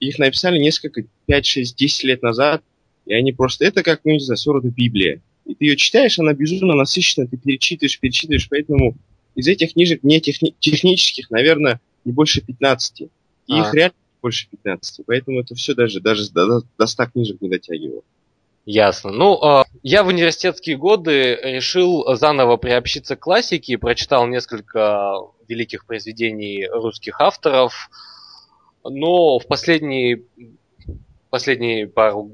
их 0.00 0.18
написали 0.18 0.58
несколько, 0.58 1.04
5, 1.26 1.46
6, 1.46 1.76
10 1.76 2.04
лет 2.04 2.22
назад, 2.22 2.62
и 3.06 3.14
они 3.14 3.32
просто, 3.32 3.64
это 3.64 3.82
как, 3.82 4.00
ну, 4.04 4.12
не 4.12 4.20
знаю, 4.20 4.36
своего 4.36 4.60
рода 4.60 4.68
Библия 4.68 5.20
и 5.46 5.54
ты 5.54 5.64
ее 5.64 5.76
читаешь, 5.76 6.18
она 6.18 6.34
безумно 6.34 6.74
насыщенная, 6.74 7.28
ты 7.28 7.36
перечитываешь, 7.36 7.98
перечитываешь, 7.98 8.48
поэтому 8.48 8.96
из 9.34 9.46
этих 9.46 9.74
книжек 9.74 10.02
не 10.02 10.20
техни- 10.20 10.54
технических, 10.58 11.30
наверное, 11.30 11.80
не 12.04 12.12
больше 12.12 12.40
15. 12.40 13.02
И 13.02 13.08
а. 13.48 13.60
их 13.60 13.72
реально 13.72 13.94
больше 14.20 14.48
15. 14.50 15.06
Поэтому 15.06 15.40
это 15.40 15.54
все 15.54 15.74
даже, 15.74 16.00
даже 16.00 16.30
до, 16.32 16.62
до 16.76 16.86
100 16.86 17.06
книжек 17.06 17.40
не 17.40 17.48
дотягивало. 17.48 18.02
Ясно. 18.64 19.12
Ну, 19.12 19.38
э, 19.40 19.64
я 19.84 20.02
в 20.02 20.08
университетские 20.08 20.76
годы 20.76 21.38
решил 21.40 22.04
заново 22.16 22.56
приобщиться 22.56 23.14
к 23.14 23.20
классике 23.20 23.78
прочитал 23.78 24.26
несколько 24.26 25.12
великих 25.46 25.86
произведений 25.86 26.66
русских 26.66 27.20
авторов. 27.20 27.88
Но 28.90 29.38
в 29.38 29.46
последние, 29.46 30.22
последние 31.30 31.86
пару 31.88 32.32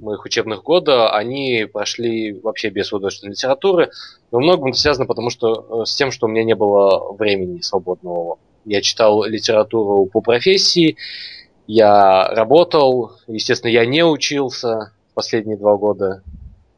моих 0.00 0.24
учебных 0.24 0.62
года, 0.62 1.10
они 1.14 1.66
прошли 1.70 2.32
вообще 2.32 2.70
без 2.70 2.90
художественной 2.90 3.32
литературы. 3.32 3.90
Во 4.30 4.40
многом 4.40 4.70
это 4.70 4.78
связано 4.78 5.06
потому, 5.06 5.30
что, 5.30 5.82
э, 5.82 5.86
с 5.86 5.94
тем, 5.94 6.10
что 6.10 6.26
у 6.26 6.30
меня 6.30 6.44
не 6.44 6.54
было 6.54 7.12
времени 7.12 7.60
свободного. 7.60 8.38
Я 8.64 8.80
читал 8.82 9.24
литературу 9.24 10.06
по 10.06 10.20
профессии, 10.20 10.96
я 11.66 12.28
работал, 12.28 13.12
естественно, 13.26 13.70
я 13.70 13.86
не 13.86 14.04
учился 14.04 14.92
последние 15.14 15.56
два 15.56 15.76
года. 15.76 16.22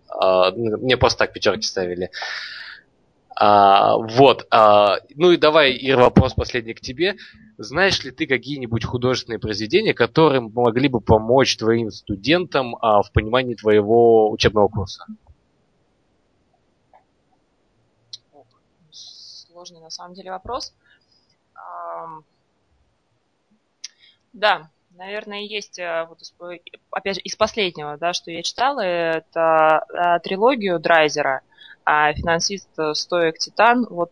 А, 0.09 0.51
мне 0.53 0.97
просто 0.97 1.20
так 1.20 1.33
пятерки 1.33 1.62
ставили. 1.62 2.11
А, 3.35 3.97
вот. 3.97 4.47
А, 4.51 4.99
ну 5.14 5.33
и 5.33 5.37
давай, 5.37 5.72
Ир, 5.72 5.99
вопрос 5.99 6.35
последний 6.35 6.74
к 6.74 6.80
тебе. 6.80 7.16
Знаешь 7.62 8.02
ли 8.02 8.10
ты 8.10 8.26
какие-нибудь 8.26 8.84
художественные 8.84 9.38
произведения, 9.38 9.94
которые 9.94 10.40
могли 10.40 10.88
бы 10.88 11.00
помочь 11.00 11.56
твоим 11.56 11.92
студентам 11.92 12.74
а, 12.76 13.02
в 13.02 13.12
понимании 13.12 13.54
твоего 13.54 14.30
учебного 14.30 14.66
курса? 14.66 15.06
Сложный 18.90 19.80
на 19.80 19.90
самом 19.90 20.14
деле 20.14 20.32
вопрос. 20.32 20.74
Да, 24.32 24.70
наверное, 24.90 25.42
есть, 25.42 25.78
э, 25.78 26.06
вот, 26.08 26.18
опять 26.90 27.16
же, 27.16 27.20
из 27.20 27.36
последнего, 27.36 27.96
да, 27.98 28.12
что 28.12 28.30
я 28.30 28.42
читала, 28.42 28.80
это 28.80 29.84
э, 29.88 30.20
трилогию 30.20 30.80
Драйзера 30.80 31.42
«Финансист 31.84 32.70
Стоек 32.94 33.38
Титан». 33.38 33.86
Вот 33.90 34.10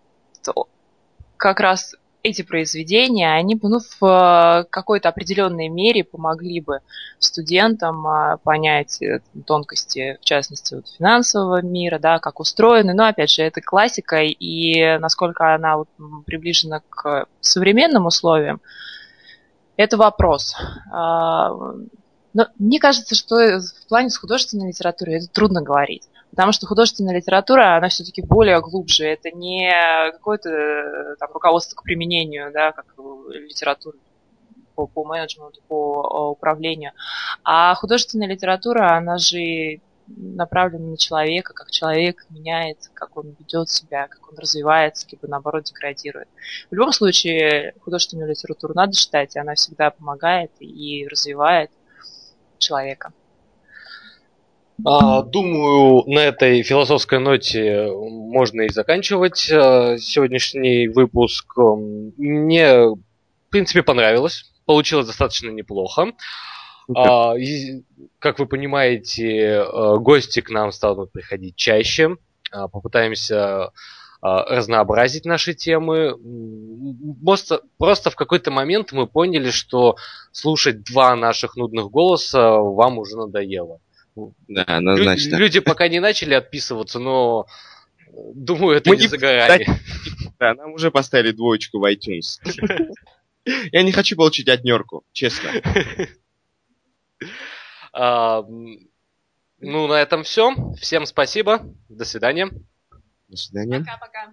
как 1.39 1.59
раз 1.59 1.97
эти 2.23 2.43
произведения, 2.43 3.33
они 3.33 3.59
ну, 3.63 3.79
в 3.79 4.05
э, 4.05 4.65
какой-то 4.71 5.09
определенной 5.09 5.69
мере 5.69 6.05
помогли 6.05 6.61
бы 6.61 6.81
студентам 7.19 8.07
а, 8.07 8.37
понять 8.39 9.01
э, 9.01 9.21
тонкости, 9.47 10.19
в 10.21 10.25
частности, 10.25 10.75
вот, 10.75 10.89
финансового 10.89 11.63
мира, 11.63 11.99
да, 11.99 12.19
как 12.19 12.41
устроены. 12.41 12.95
Но, 12.95 13.07
опять 13.07 13.31
же, 13.31 13.43
это 13.43 13.61
классика, 13.61 14.23
и 14.23 14.99
насколько 14.99 15.55
она 15.55 15.79
вот, 15.79 15.89
приближена 16.27 16.83
к 16.89 17.27
современным 17.41 18.07
условиям, 18.07 18.61
это 19.77 19.97
вопрос. 19.97 20.55
А, 20.93 21.51
но 22.33 22.47
мне 22.59 22.79
кажется, 22.79 23.15
что 23.15 23.61
в 23.61 23.89
плане 23.89 24.11
с 24.11 24.19
художественной 24.19 24.69
литературой 24.69 25.17
это 25.17 25.29
трудно 25.29 25.63
говорить. 25.63 26.09
Потому 26.31 26.53
что 26.53 26.67
художественная 26.67 27.17
литература, 27.17 27.77
она 27.77 27.89
все-таки 27.89 28.23
более 28.23 28.61
глубже. 28.61 29.05
Это 29.05 29.31
не 29.31 29.71
какое-то 30.13 31.17
там, 31.19 31.31
руководство 31.33 31.77
к 31.77 31.83
применению, 31.83 32.53
да, 32.53 32.73
как 32.73 32.95
литература 33.33 33.97
по, 34.75 34.87
по 34.87 35.05
менеджменту, 35.05 35.61
по 35.67 36.31
управлению. 36.31 36.93
А 37.45 37.75
художественная 37.75 38.29
литература, 38.29 38.97
она 38.97 39.19
же 39.19 39.81
направлена 40.07 40.91
на 40.91 40.97
человека, 40.97 41.53
как 41.53 41.71
человек 41.71 42.27
меняется, 42.31 42.91
как 42.95 43.17
он 43.17 43.37
ведет 43.39 43.69
себя, 43.69 44.09
как 44.09 44.31
он 44.31 44.39
развивается, 44.39 45.07
либо 45.11 45.29
наоборот 45.29 45.65
деградирует. 45.65 46.29
В 46.71 46.75
любом 46.75 46.93
случае, 46.93 47.75
художественную 47.81 48.29
литературу 48.29 48.75
надо 48.75 48.93
читать, 48.95 49.37
и 49.37 49.39
она 49.39 49.55
всегда 49.55 49.91
помогает 49.91 50.51
и 50.59 51.07
развивает 51.09 51.71
человека. 52.59 53.13
А, 54.85 55.23
думаю, 55.23 56.05
на 56.07 56.21
этой 56.21 56.63
философской 56.63 57.19
ноте 57.19 57.89
можно 57.93 58.63
и 58.63 58.69
заканчивать 58.69 59.51
а, 59.51 59.97
сегодняшний 59.99 60.89
выпуск. 60.89 61.55
Мне, 61.57 62.87
в 62.87 62.99
принципе, 63.51 63.83
понравилось. 63.83 64.53
Получилось 64.67 65.07
достаточно 65.07 65.51
неплохо. 65.51 66.13
А, 66.95 67.35
и, 67.37 67.83
как 68.19 68.39
вы 68.39 68.47
понимаете, 68.47 69.65
гости 69.99 70.41
к 70.41 70.51
нам 70.51 70.73
станут 70.73 71.13
приходить 71.13 71.57
чаще. 71.57 72.17
Попытаемся 72.51 73.71
разнообразить 74.23 75.25
наши 75.25 75.55
темы. 75.55 76.15
Просто, 77.25 77.63
просто 77.79 78.11
в 78.11 78.17
какой-то 78.17 78.51
момент 78.51 78.93
мы 78.93 79.07
поняли, 79.07 79.51
что 79.51 79.97
слушать 80.31 80.85
два 80.85 81.17
наших 81.17 81.57
нудных 81.57 81.91
голоса 81.91 82.59
вам 82.59 82.99
уже 82.99 83.17
надоело. 83.17 83.81
Да, 84.49 84.63
однозначно. 84.65 85.37
Люди, 85.37 85.43
люди 85.43 85.61
пока 85.61 85.89
не 85.89 86.01
начали 86.01 86.35
отписываться, 86.35 86.99
но 86.99 87.47
думаю, 88.35 88.77
это 88.77 88.91
Мы 88.91 88.97
не, 88.97 89.03
не 89.03 89.09
за 89.09 89.19
горами. 89.19 89.67
Да, 90.39 90.55
нам 90.55 90.73
уже 90.73 90.91
поставили 90.91 91.33
двоечку 91.33 91.79
в 91.79 91.85
iTunes. 91.85 92.41
Я 93.73 93.83
не 93.83 93.93
хочу 93.93 94.17
получить 94.17 94.49
отнерку, 94.49 95.05
честно. 95.13 95.51
Ну, 99.63 99.87
на 99.89 100.01
этом 100.01 100.23
все. 100.23 100.55
Всем 100.81 101.05
спасибо. 101.05 101.61
До 101.91 102.07
свидания. 102.07 102.49
До 103.29 103.37
свидания. 103.37 103.81
Пока-пока. 103.81 104.33